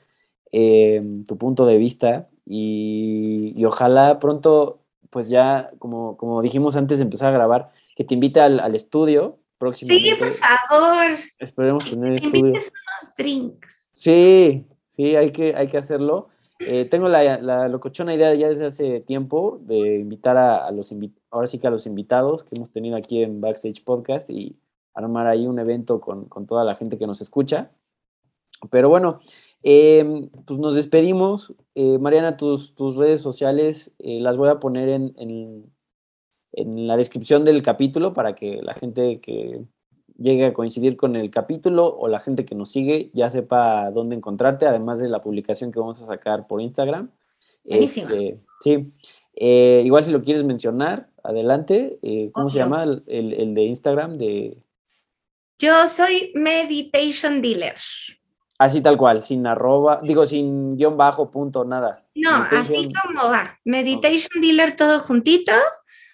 [0.52, 4.80] eh, tu punto de vista y, ojalá pronto,
[5.10, 9.38] pues ya, como, como dijimos antes de empezar a grabar, que te invite al, estudio
[9.57, 10.10] próximamente.
[10.10, 11.19] Sí, por favor.
[11.38, 12.45] Esperemos tener estudio.
[12.45, 12.72] unos
[13.18, 13.91] drinks.
[13.94, 16.30] Sí, sí, hay que, hay que hacerlo.
[16.60, 20.91] Eh, tengo la, la, locochona idea ya desde hace tiempo de invitar a, los
[21.34, 24.55] ahora sí que a los invitados que hemos tenido aquí en Backstage Podcast y
[24.93, 27.72] armar ahí un evento con, toda la gente que nos escucha.
[28.69, 29.19] Pero bueno,
[29.64, 31.53] em, pues nos despedimos.
[31.76, 35.14] Eh, Mariana, tus, tus, redes sociales eh, las voy a poner en,
[36.53, 39.65] en la descripción del capítulo para que la gente que
[40.18, 44.15] llegue a coincidir con el capítulo o la gente que nos sigue ya sepa dónde
[44.15, 47.10] encontrarte, además de la publicación que vamos a sacar por Instagram.
[47.65, 48.93] Este, sí.
[49.35, 52.00] Eh, igual si lo quieres mencionar, adelante.
[52.02, 54.18] Eh, ¿Cómo se llama el, el, de Instagram?
[54.18, 54.58] De...
[55.60, 57.76] Yo soy Meditation Dealer.
[58.60, 62.06] Así tal cual, sin arroba, digo, sin guion bajo, punto, nada.
[62.16, 63.60] No, así como va.
[63.66, 65.52] Meditation Dealer todo juntito.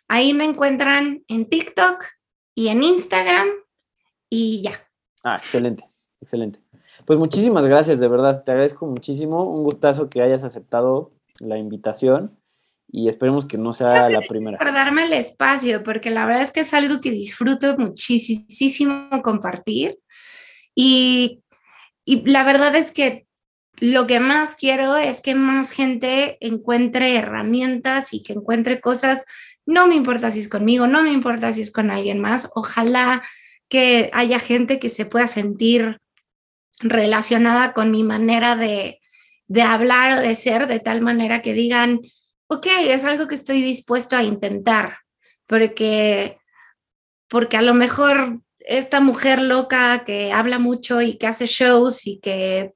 [0.07, 2.03] Ahí me encuentran en TikTok
[2.55, 3.47] y en Instagram
[4.29, 4.71] y ya.
[5.23, 5.87] Ah, excelente,
[6.21, 6.59] excelente.
[7.05, 9.43] Pues muchísimas gracias, de verdad, te agradezco muchísimo.
[9.43, 12.38] Un gustazo que hayas aceptado la invitación
[12.91, 14.57] y esperemos que no sea la primera.
[14.57, 19.99] Por darme el espacio, porque la verdad es que es algo que disfruto muchísimo compartir.
[20.75, 21.41] Y,
[22.05, 23.27] y la verdad es que
[23.79, 29.25] lo que más quiero es que más gente encuentre herramientas y que encuentre cosas
[29.69, 32.49] no me importa si es conmigo, no me importa si es con alguien más.
[32.55, 33.21] Ojalá
[33.67, 36.01] que haya gente que se pueda sentir
[36.79, 38.99] relacionada con mi manera de,
[39.63, 42.01] hablar o de ser, de tal manera que digan,
[42.49, 44.97] ok, es algo que estoy dispuesto a intentar,
[45.47, 46.37] porque,
[47.29, 52.19] porque a lo mejor esta mujer loca que habla mucho y que hace shows y
[52.19, 52.73] que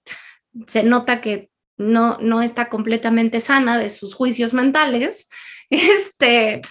[0.67, 5.27] se nota que no, no está completamente sana de sus juicios mentales,
[5.69, 6.61] este,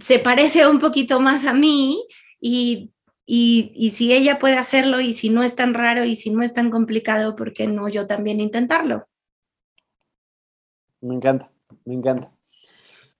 [0.00, 2.06] se parece un poquito más a mí
[2.40, 2.90] y,
[3.26, 6.70] si ella puede hacerlo y si no es tan raro y si no es tan
[6.70, 9.06] complicado, ¿por qué no yo también intentarlo?
[11.00, 11.53] Me encanta,
[11.84, 12.30] me encanta.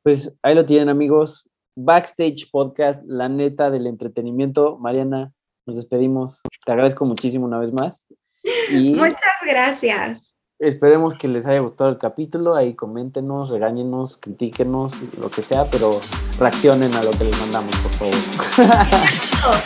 [0.02, 1.50] Pues ahí lo tienen amigos.
[1.76, 4.78] Backstage Podcast, la neta del entretenimiento.
[4.78, 5.32] Mariana,
[5.66, 6.40] nos despedimos.
[6.64, 8.06] Te agradezco muchísimo una vez más.
[8.72, 10.34] Muchas gracias.
[10.60, 12.54] Esperemos que les haya gustado el capítulo.
[12.54, 15.90] Ahí coméntenos, regáñenos, critíquenos, lo que sea, pero
[16.38, 18.14] reaccionen a lo que les mandamos, por favor.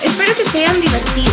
[0.02, 1.32] Espero que se hayan divertido.